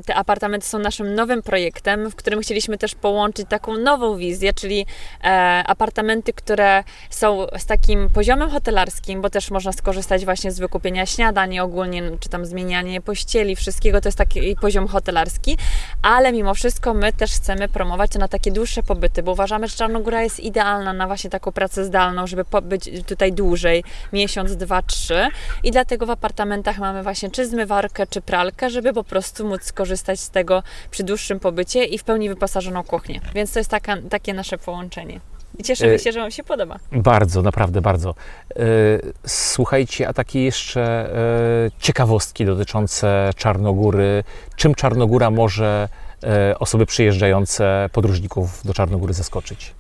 te 0.06 0.14
apartamenty 0.14 0.66
są 0.66 0.78
naszym 0.78 1.14
nowym 1.14 1.42
projektem, 1.42 2.10
w 2.10 2.14
którym 2.14 2.40
chcieliśmy 2.40 2.78
też 2.78 2.94
połączyć 2.94 3.46
taką 3.48 3.76
nową 3.76 4.16
wizję, 4.16 4.52
czyli 4.52 4.86
e, 5.24 5.28
apartamenty, 5.66 6.32
które 6.32 6.84
są 7.10 7.46
z 7.58 7.66
takim 7.66 8.10
poziomem 8.10 8.50
hotelarskim, 8.50 9.20
bo 9.20 9.30
też 9.30 9.50
można 9.50 9.72
skorzystać 9.72 10.24
właśnie 10.24 10.52
z 10.52 10.58
wykupienia 10.58 11.06
śniadań 11.06 11.58
ogólnie, 11.58 12.02
czy 12.20 12.28
tam 12.28 12.46
zmienianie 12.46 13.00
pościeli, 13.00 13.56
wszystkiego, 13.56 14.00
to 14.00 14.08
jest 14.08 14.18
taki 14.18 14.56
poziom 14.60 14.86
hotelarski, 14.88 15.56
ale 16.02 16.32
mimo 16.32 16.54
wszystko 16.54 16.94
my 16.94 17.12
też 17.12 17.32
chcemy 17.32 17.68
promować 17.68 18.10
to 18.10 18.18
na 18.18 18.28
takie 18.28 18.52
dłuższe 18.52 18.82
pobyty, 18.82 19.22
bo 19.22 19.32
uważamy, 19.32 19.68
że 19.68 19.76
Czarnogóra 19.76 20.21
jest 20.22 20.40
idealna 20.40 20.92
na 20.92 21.06
właśnie 21.06 21.30
taką 21.30 21.52
pracę 21.52 21.84
zdalną, 21.84 22.26
żeby 22.26 22.44
pobyć 22.44 22.90
tutaj 23.06 23.32
dłużej, 23.32 23.84
miesiąc, 24.12 24.56
dwa, 24.56 24.82
trzy 24.82 25.28
i 25.62 25.70
dlatego 25.70 26.06
w 26.06 26.10
apartamentach 26.10 26.78
mamy 26.78 27.02
właśnie 27.02 27.30
czy 27.30 27.46
zmywarkę, 27.46 28.06
czy 28.06 28.20
pralkę, 28.20 28.70
żeby 28.70 28.92
po 28.92 29.04
prostu 29.04 29.48
móc 29.48 29.62
skorzystać 29.62 30.20
z 30.20 30.30
tego 30.30 30.62
przy 30.90 31.04
dłuższym 31.04 31.40
pobycie 31.40 31.84
i 31.84 31.98
w 31.98 32.04
pełni 32.04 32.28
wyposażoną 32.28 32.82
kuchnię. 32.84 33.20
Więc 33.34 33.52
to 33.52 33.60
jest 33.60 33.70
taka, 33.70 33.96
takie 34.10 34.34
nasze 34.34 34.58
połączenie. 34.58 35.20
I 35.58 35.62
cieszymy 35.62 35.94
Y- 35.94 35.98
się, 35.98 36.12
że 36.12 36.20
Wam 36.20 36.30
się 36.30 36.44
podoba. 36.44 36.78
Bardzo, 36.92 37.42
naprawdę 37.42 37.80
bardzo. 37.80 38.14
E, 38.56 38.64
Słuchajcie, 39.26 40.08
a 40.08 40.12
takie 40.12 40.44
jeszcze 40.44 40.82
e, 40.82 41.70
ciekawostki 41.78 42.44
dotyczące 42.46 43.30
Czarnogóry. 43.36 44.24
Czym 44.56 44.74
Czarnogóra 44.74 45.30
może 45.30 45.88
e, 46.24 46.58
osoby 46.58 46.86
przyjeżdżające, 46.86 47.90
podróżników 47.92 48.64
do 48.64 48.74
Czarnogóry 48.74 49.12
zaskoczyć? 49.14 49.74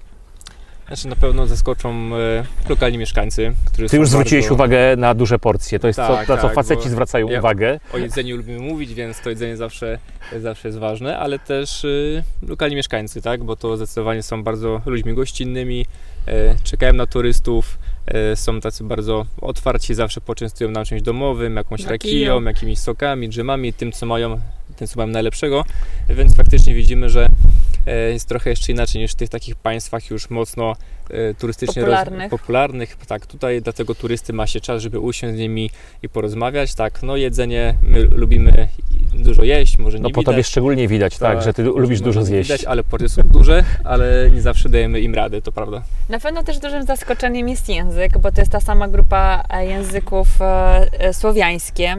Znaczy 0.92 1.08
na 1.08 1.16
pewno 1.16 1.46
zaskoczą 1.46 2.10
e, 2.16 2.44
lokalni 2.68 2.98
mieszkańcy, 2.98 3.52
którzy 3.66 3.88
Ty 3.88 3.96
już 3.96 4.08
zwróciłeś 4.08 4.44
bardzo... 4.44 4.54
uwagę 4.54 4.96
na 4.96 5.14
duże 5.14 5.38
porcje. 5.38 5.78
To 5.78 5.86
jest 5.86 5.96
Tak, 5.96 6.26
co, 6.26 6.34
na 6.34 6.40
co 6.40 6.46
tak, 6.46 6.54
faceci 6.54 6.82
bo 6.84 6.88
zwracają 6.90 7.28
ja- 7.28 7.38
uwagę. 7.38 7.80
O 7.94 7.98
jedzeniu 7.98 8.36
lubimy 8.36 8.58
mówić, 8.58 8.94
więc 8.94 9.20
to 9.20 9.30
jedzenie 9.30 9.56
zawsze, 9.56 9.98
zawsze 10.40 10.68
jest 10.68 10.78
ważne, 10.78 11.18
ale 11.18 11.38
też 11.38 11.84
y, 11.84 12.24
lokalni 12.48 12.76
mieszkańcy, 12.76 13.22
tak? 13.22 13.44
Bo 13.44 13.56
to 13.56 13.76
zdecydowanie 13.76 14.22
są 14.22 14.42
bardzo 14.42 14.80
ludźmi 14.86 15.14
gościnnymi, 15.14 15.86
e, 16.28 16.54
czekają 16.64 16.92
na 16.92 17.06
turystów, 17.06 17.78
e, 18.06 18.36
są 18.36 18.60
tacy 18.60 18.84
bardzo 18.84 19.26
otwarci, 19.40 19.94
zawsze 19.94 20.20
poczęstują 20.20 20.70
nam 20.70 20.84
czymś 20.84 21.02
domowym, 21.02 21.56
jakąś 21.56 21.80
Rakiją. 21.84 21.92
rakiją, 22.34 22.44
jakimiś 22.44 22.78
sokami, 22.78 23.28
dżemami, 23.28 23.72
tym 23.72 23.92
co 23.92 24.06
mają, 24.06 24.40
tym 24.72 24.88
co 24.88 24.96
mają 24.96 25.08
najlepszego, 25.08 25.64
więc 26.08 26.36
faktycznie 26.36 26.74
widzimy, 26.74 27.10
że 27.10 27.28
e, 27.86 28.12
jest 28.12 28.28
trochę 28.28 28.50
jeszcze 28.50 28.72
inaczej 28.72 29.02
niż 29.02 29.12
w 29.12 29.14
tych 29.14 29.28
takich 29.28 29.56
państwach 29.56 30.10
już 30.10 30.30
mocno 30.30 30.76
e, 31.10 31.34
turystycznie 31.34 31.82
Popularnych. 31.82 32.30
popularnych. 32.30 32.96
Tak, 33.06 33.26
tutaj 33.26 33.62
dlatego 33.62 33.94
turysty 33.94 34.32
ma 34.32 34.46
się 34.46 34.60
czas, 34.60 34.82
żeby 34.82 34.98
usiąść 34.98 35.36
z 35.36 35.38
nimi 35.38 35.70
i 36.02 36.08
porozmawiać. 36.08 36.74
Tak, 36.74 37.02
no 37.02 37.16
jedzenie 37.16 37.74
my 37.82 38.00
lubimy 38.00 38.68
dużo 39.12 39.42
jeść, 39.44 39.78
może 39.78 39.98
nie 39.98 40.02
No 40.02 40.10
po 40.10 40.20
widać. 40.20 40.32
tobie 40.34 40.44
szczególnie 40.44 40.88
widać, 40.88 41.18
tak, 41.18 41.42
że 41.42 41.52
ty 41.54 41.62
lubisz 41.62 42.00
dużo 42.00 42.24
zjeść. 42.24 42.50
Widać, 42.50 42.64
ale 42.64 42.84
porcje 42.84 43.08
są 43.08 43.22
duże, 43.22 43.64
ale 43.84 44.30
nie 44.30 44.42
zawsze 44.42 44.68
dajemy 44.68 45.00
im 45.00 45.14
radę, 45.14 45.42
to 45.42 45.52
prawda. 45.52 45.82
Na 46.08 46.20
pewno 46.20 46.42
też 46.42 46.58
dużym 46.58 46.82
zaskoczeniem 46.82 47.48
jest 47.48 47.68
język, 47.68 48.18
bo 48.18 48.32
to 48.32 48.40
jest 48.40 48.52
ta 48.52 48.60
sama 48.60 48.88
grupa 48.88 49.44
e, 49.50 49.66
języków 49.66 50.28
e, 50.42 50.86
e, 50.98 51.14
słowiańskie, 51.14 51.96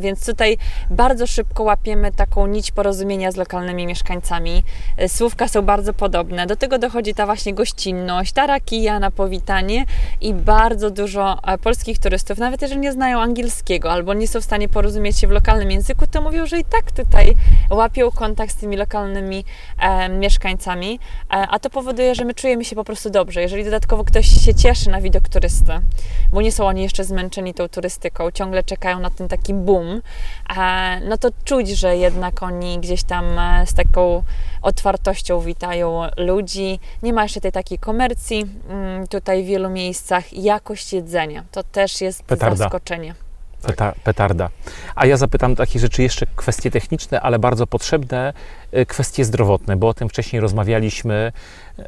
więc 0.00 0.26
tutaj 0.26 0.58
bardzo 0.90 1.26
szybko 1.26 1.62
łapiemy 1.62 2.12
taką 2.12 2.46
nić 2.46 2.70
porozumienia 2.70 3.32
z 3.32 3.36
lokalnymi 3.36 3.86
mieszkańcami. 3.86 4.62
Słówka 5.08 5.48
są 5.48 5.62
bardzo 5.62 5.92
podobne. 5.92 6.46
Do 6.46 6.56
tego 6.56 6.78
dochodzi 6.78 7.14
ta 7.14 7.26
właśnie 7.26 7.54
gościnność, 7.54 8.32
ta 8.32 8.46
rakija 8.46 9.00
na 9.00 9.10
powitanie 9.10 9.84
i 10.20 10.34
bardzo 10.34 10.90
dużo 10.90 11.38
polskich 11.62 11.98
turystów, 11.98 12.38
nawet 12.38 12.62
jeżeli 12.62 12.80
nie 12.80 12.92
znają 12.92 13.20
angielskiego 13.20 13.92
albo 13.92 14.14
nie 14.14 14.28
są 14.28 14.40
w 14.40 14.44
stanie 14.44 14.68
porozumieć 14.68 15.18
się 15.18 15.26
w 15.26 15.30
lokalnym 15.30 15.70
języku, 15.70 16.06
to 16.06 16.20
mówią, 16.22 16.46
że 16.46 16.55
i 16.56 16.64
tak 16.64 16.92
tutaj 16.92 17.34
łapią 17.70 18.10
kontakt 18.10 18.52
z 18.52 18.56
tymi 18.56 18.76
lokalnymi 18.76 19.44
e, 19.78 20.08
mieszkańcami, 20.08 21.00
e, 21.30 21.32
a 21.32 21.58
to 21.58 21.70
powoduje, 21.70 22.14
że 22.14 22.24
my 22.24 22.34
czujemy 22.34 22.64
się 22.64 22.76
po 22.76 22.84
prostu 22.84 23.10
dobrze. 23.10 23.42
Jeżeli 23.42 23.64
dodatkowo 23.64 24.04
ktoś 24.04 24.26
się 24.44 24.54
cieszy 24.54 24.90
na 24.90 25.00
widok 25.00 25.28
turysty, 25.28 25.72
bo 26.32 26.42
nie 26.42 26.52
są 26.52 26.66
oni 26.66 26.82
jeszcze 26.82 27.04
zmęczeni 27.04 27.54
tą 27.54 27.68
turystyką, 27.68 28.30
ciągle 28.30 28.62
czekają 28.62 29.00
na 29.00 29.10
ten 29.10 29.28
taki 29.28 29.54
boom, 29.54 30.02
e, 30.58 31.00
no 31.00 31.18
to 31.18 31.28
czuć, 31.44 31.68
że 31.68 31.96
jednak 31.96 32.42
oni 32.42 32.78
gdzieś 32.78 33.02
tam 33.02 33.38
e, 33.38 33.66
z 33.66 33.74
taką 33.74 34.22
otwartością 34.62 35.40
witają 35.40 36.02
ludzi. 36.16 36.80
Nie 37.02 37.12
ma 37.12 37.22
jeszcze 37.22 37.40
tej 37.40 37.52
takiej 37.52 37.78
komercji 37.78 38.46
mm, 38.68 39.06
tutaj 39.06 39.44
w 39.44 39.46
wielu 39.46 39.70
miejscach. 39.70 40.32
Jakość 40.32 40.92
jedzenia 40.92 41.44
to 41.50 41.62
też 41.62 42.00
jest 42.00 42.22
Petarda. 42.22 42.56
zaskoczenie. 42.56 43.25
Peta, 43.62 43.92
petarda. 44.04 44.48
A 44.94 45.06
ja 45.06 45.16
zapytam 45.16 45.56
takie 45.56 45.78
rzeczy 45.78 46.02
jeszcze 46.02 46.26
kwestie 46.36 46.70
techniczne, 46.70 47.20
ale 47.20 47.38
bardzo 47.38 47.66
potrzebne, 47.66 48.32
y, 48.76 48.86
kwestie 48.86 49.24
zdrowotne, 49.24 49.76
bo 49.76 49.88
o 49.88 49.94
tym 49.94 50.08
wcześniej 50.08 50.40
rozmawialiśmy. 50.40 51.32
Y, 51.78 51.82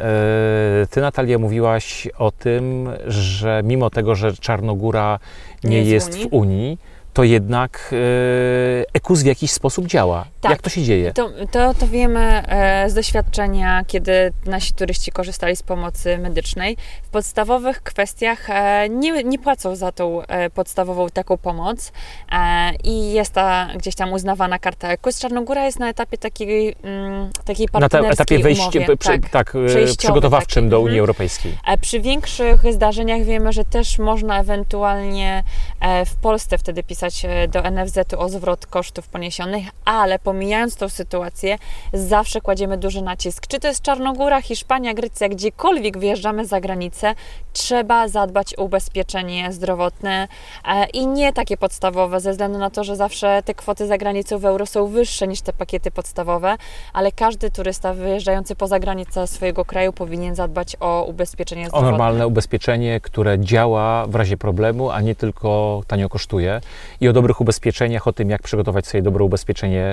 Ty, 0.90 1.00
Natalia, 1.00 1.38
mówiłaś 1.38 2.08
o 2.18 2.30
tym, 2.30 2.90
że 3.06 3.60
mimo 3.64 3.90
tego, 3.90 4.14
że 4.14 4.32
Czarnogóra 4.32 5.18
nie, 5.64 5.70
Nie 5.70 5.82
jest 5.90 5.90
jest, 5.90 6.08
w 6.08 6.14
Unii. 6.16 6.28
w 6.30 6.32
Unii, 6.34 6.78
to 7.18 7.24
jednak 7.24 7.90
y, 7.92 8.84
EKUS 8.92 9.22
w 9.22 9.26
jakiś 9.26 9.50
sposób 9.50 9.86
działa. 9.86 10.24
Tak. 10.40 10.50
Jak 10.50 10.62
to 10.62 10.70
się 10.70 10.82
dzieje? 10.82 11.12
To, 11.12 11.30
to, 11.50 11.74
to 11.74 11.88
wiemy 11.88 12.20
e, 12.48 12.90
z 12.90 12.94
doświadczenia, 12.94 13.84
kiedy 13.86 14.32
nasi 14.46 14.74
turyści 14.74 15.12
korzystali 15.12 15.56
z 15.56 15.62
pomocy 15.62 16.18
medycznej. 16.18 16.76
W 17.02 17.08
podstawowych 17.08 17.82
kwestiach 17.82 18.50
e, 18.50 18.88
nie, 18.88 19.24
nie 19.24 19.38
płacą 19.38 19.76
za 19.76 19.92
tą 19.92 20.22
e, 20.22 20.50
podstawową 20.50 21.08
taką 21.08 21.36
pomoc 21.36 21.92
e, 22.32 22.70
i 22.84 23.12
jest 23.12 23.32
ta 23.32 23.68
gdzieś 23.76 23.94
tam 23.94 24.12
uznawana 24.12 24.58
karta 24.58 24.88
EKUS. 24.88 25.18
Czarnogóra 25.18 25.64
jest 25.64 25.78
na 25.78 25.88
etapie 25.88 26.18
takiej, 26.18 26.76
mm, 26.82 27.30
takiej 27.44 27.66
Na 27.72 27.80
partnerskiej 27.80 28.00
tym 28.02 28.12
etapie 28.12 28.38
wejścia, 28.38 28.80
tak, 29.00 29.30
tak. 29.30 29.52
przygotowawczym 29.98 30.64
taki. 30.64 30.70
do 30.70 30.76
Mhm. 30.76 30.84
Unii 30.84 31.00
Europejskiej. 31.00 31.58
E, 31.66 31.78
Przy 31.78 32.00
większych 32.00 32.72
zdarzeniach 32.72 33.22
wiemy, 33.22 33.52
że 33.52 33.64
też 33.64 33.98
można 33.98 34.40
ewentualnie 34.40 35.44
e, 35.80 36.04
w 36.04 36.14
Polsce 36.14 36.58
wtedy 36.58 36.82
pisać 36.82 37.07
e, 37.24 37.48
do 37.48 37.62
NFZ-u 37.70 38.20
o 38.20 38.28
zwrot 38.28 38.66
kosztów 38.66 39.08
poniesionych, 39.08 39.64
ale 39.84 40.18
pomijając 40.18 40.76
tą 40.76 40.88
sytuację, 40.88 41.58
zawsze 41.92 42.40
kładziemy 42.40 42.76
duży 42.78 43.02
nacisk. 43.02 43.46
Czy 43.46 43.60
to 43.60 43.68
jest 43.68 43.82
Czarnogóra, 43.82 44.42
Hiszpania, 44.42 44.94
Grecja, 44.94 45.28
gdziekolwiek 45.28 45.98
wyjeżdżamy 45.98 46.46
za 46.46 46.60
granicę, 46.60 47.14
trzeba 47.52 48.08
zadbać 48.08 48.54
o 48.58 48.64
ubezpieczenie 48.64 49.52
zdrowotne 49.52 50.28
e, 50.68 50.86
i 50.86 51.06
nie 51.06 51.32
takie 51.32 51.56
podstawowe, 51.56 52.20
ze 52.20 52.30
względu 52.30 52.58
na 52.58 52.70
to, 52.70 52.84
że 52.84 52.96
zawsze 52.96 53.42
te 53.44 53.54
kwoty 53.54 53.86
za 53.86 53.98
granicą 53.98 54.38
w 54.38 54.44
euro 54.44 54.66
są 54.66 54.86
wyższe 54.86 55.28
niż 55.28 55.40
te 55.40 55.52
pakiety 55.52 55.90
podstawowe, 55.90 56.56
ale 56.92 57.12
każdy 57.12 57.50
turysta 57.50 57.94
wyjeżdżający 57.94 58.56
poza 58.56 58.78
granicę 58.78 59.26
swojego 59.26 59.64
kraju 59.64 59.92
powinien 59.92 60.34
zadbać 60.34 60.76
o 60.80 61.04
ubezpieczenie 61.04 61.62
O 61.64 61.68
zdrowotne. 61.68 61.90
normalne 61.90 62.26
ubezpieczenie, 62.26 63.00
które 63.00 63.38
działa 63.38 64.06
w 64.06 64.14
razie 64.14 64.36
problemu, 64.36 64.90
a 64.90 65.00
nie 65.00 65.14
tylko 65.14 65.82
tanio 65.86 66.08
kosztuje. 66.08 66.60
I 67.00 67.08
o 67.08 67.12
dobrych 67.12 67.40
ubezpieczeniach, 67.40 68.06
o 68.08 68.12
tym, 68.12 68.30
jak 68.30 68.42
przygotować 68.42 68.86
sobie 68.86 69.02
dobre 69.02 69.24
ubezpieczenie, 69.24 69.84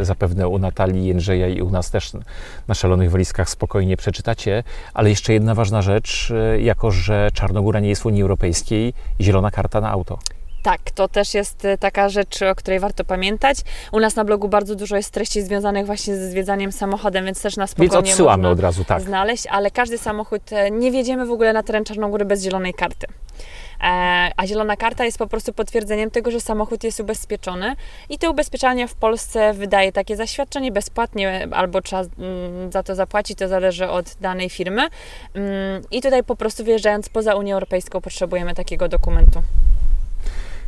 e, 0.00 0.04
zapewne 0.04 0.48
u 0.48 0.58
Natalii, 0.58 1.06
Jędrzeja 1.06 1.48
i 1.48 1.62
u 1.62 1.70
nas 1.70 1.90
też 1.90 2.12
na 2.68 2.74
szalonych 2.74 3.10
walizkach 3.10 3.50
spokojnie 3.50 3.96
przeczytacie. 3.96 4.64
Ale 4.94 5.10
jeszcze 5.10 5.32
jedna 5.32 5.54
ważna 5.54 5.82
rzecz, 5.82 6.32
e, 6.34 6.60
jako 6.60 6.90
że 6.90 7.30
Czarnogóra 7.34 7.80
nie 7.80 7.88
jest 7.88 8.02
w 8.02 8.06
Unii 8.06 8.22
Europejskiej, 8.22 8.94
zielona 9.20 9.50
karta 9.50 9.80
na 9.80 9.90
auto. 9.90 10.18
Tak, 10.62 10.80
to 10.90 11.08
też 11.08 11.34
jest 11.34 11.64
e, 11.64 11.78
taka 11.78 12.08
rzecz, 12.08 12.42
o 12.42 12.54
której 12.54 12.80
warto 12.80 13.04
pamiętać. 13.04 13.58
U 13.92 14.00
nas 14.00 14.16
na 14.16 14.24
blogu 14.24 14.48
bardzo 14.48 14.74
dużo 14.74 14.96
jest 14.96 15.10
treści 15.10 15.42
związanych 15.42 15.86
właśnie 15.86 16.16
ze 16.16 16.30
zwiedzaniem 16.30 16.72
samochodem, 16.72 17.24
więc 17.24 17.42
też 17.42 17.56
na 17.56 17.66
spokojnie 17.66 17.92
Więc 17.92 18.10
odsyłamy 18.10 18.48
od 18.48 18.60
razu, 18.60 18.84
tak. 18.84 19.02
znaleźć, 19.02 19.46
ale 19.46 19.70
każdy 19.70 19.98
samochód, 19.98 20.42
nie 20.70 20.90
wjedziemy 20.90 21.26
w 21.26 21.30
ogóle 21.30 21.52
na 21.52 21.62
teren 21.62 21.84
Czarnogóry 21.84 22.24
bez 22.24 22.42
zielonej 22.42 22.74
karty. 22.74 23.06
E, 23.80 24.30
A 24.36 24.46
zielona 24.46 24.76
karta 24.76 25.04
jest 25.04 25.18
po 25.18 25.26
prostu 25.26 25.52
potwierdzeniem 25.52 26.10
tego, 26.10 26.30
że 26.30 26.40
samochód 26.40 26.84
jest 26.84 27.00
ubezpieczony 27.00 27.76
i 28.08 28.18
to 28.18 28.30
ubezpieczalnia 28.30 28.86
w 28.86 28.94
Polsce 28.94 29.54
wydaje 29.54 29.92
takie 29.92 30.16
zaświadczenie 30.16 30.72
bezpłatnie 30.72 31.48
albo 31.50 31.82
trzeba 31.82 32.02
mm, 32.02 32.72
za 32.72 32.82
to 32.82 32.94
zapłacić, 32.94 33.38
to 33.38 33.48
zależy 33.48 33.88
od 33.88 34.16
danej 34.20 34.50
firmy. 34.50 34.82
Mm, 35.34 35.82
I 35.90 36.02
tutaj 36.02 36.24
po 36.24 36.36
prostu 36.36 36.64
wyjeżdżając 36.64 37.08
poza 37.08 37.34
Unię 37.34 37.54
Europejską 37.54 38.00
potrzebujemy 38.00 38.54
takiego 38.54 38.88
dokumentu. 38.88 39.42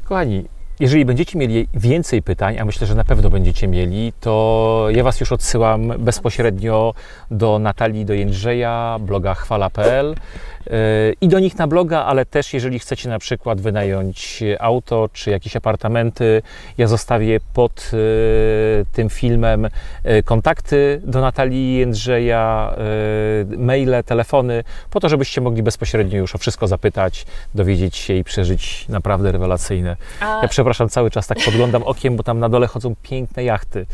Kochani, 0.05 0.45
jeżeli 0.81 1.05
będziecie 1.05 1.39
mieli 1.39 1.69
więcej 1.75 2.23
pytań, 2.23 2.59
a 2.59 2.65
myślę, 2.65 2.87
że 2.87 2.95
na 2.95 3.05
pewno 3.05 3.31
będziecie 3.31 3.69
mieli, 3.69 4.13
to 4.21 4.87
ja 4.91 5.05
Was 5.05 5.21
już 5.21 5.33
odsyłam 5.33 5.89
bezpośrednio 5.99 6.95
do 7.31 7.59
Natalii, 7.59 8.05
do 8.05 8.15
Jędrzeja, 8.15 8.97
bloga 9.01 9.35
chwala.pl 9.35 10.15
i 11.21 11.29
do 11.29 11.39
nich 11.39 11.59
na 11.59 11.67
bloga, 11.67 12.05
ale 12.05 12.27
też 12.27 12.55
jeżeli 12.55 12.79
chcecie 12.79 13.09
na 13.09 13.19
przykład 13.19 13.61
wynająć 13.61 14.43
auto 14.59 15.09
czy 15.13 15.31
jakieś 15.31 15.57
apartamenty, 15.57 16.43
ja 16.79 16.87
zostawię 16.87 17.41
pod 17.55 17.91
yy, 17.93 17.99
tym 18.93 19.11
filmem 19.11 19.69
yy, 20.05 20.23
kontakty 20.23 21.01
do 21.05 21.21
Natalii 21.21 21.77
Jędrzeja, 21.77 22.75
maile, 23.59 24.05
telefony, 24.07 24.65
po 24.91 25.01
to, 25.01 25.09
żebyście 25.09 25.41
mogli 25.41 25.63
bezpośrednio 25.63 26.19
już 26.19 26.35
o 26.35 26.39
wszystko 26.39 26.69
zapytać, 26.69 27.27
dowiedzieć 27.55 27.97
się 27.97 28.15
i 28.15 28.25
przeżyć 28.25 28.89
naprawdę 28.89 29.33
rewelacyjne. 29.33 29.97
A 30.21 30.41
Ja 30.43 30.49
przepraszam, 30.49 30.89
cały 30.89 31.11
czas 31.11 31.27
tak 31.27 31.39
podglądam 31.45 31.83
okiem, 31.83 32.17
bo 32.17 32.23
tam 32.23 32.39
na 32.39 32.49
dole 32.49 32.67
chodzą 32.67 32.95
piękne 33.03 33.45
jachty. 33.45 33.87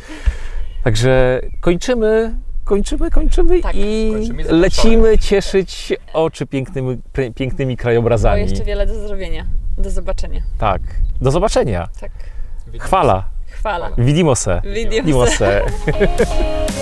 Także 0.84 1.40
kończymy, 1.60 2.34
kończymy, 2.70 3.10
kończymy 3.10 3.60
Tak, 3.60 3.74
i 3.76 4.10
kończymy 4.12 4.42
lecimy 4.44 5.18
cieszyć 5.18 5.92
oczy 6.12 6.46
pięknymi, 6.46 6.98
pięknymi 7.34 7.76
krajobrazami. 7.76 8.42
jeszcze 8.42 8.64
wiele 8.64 8.86
do 8.86 9.08
zrobienia. 9.08 9.46
Do 9.78 9.90
zobaczenia. 9.90 10.40
Tak. 10.58 10.82
Do 11.20 11.30
zobaczenia. 11.30 11.88
Tak. 12.00 12.10
Chwala. 12.78 13.24
Chwala. 13.46 13.90
Widimo 13.98 14.36
se. 14.36 14.60
Widzimy 14.64 14.90
Widimo 14.90 15.26
się. 15.26 15.36
se. 15.36 15.62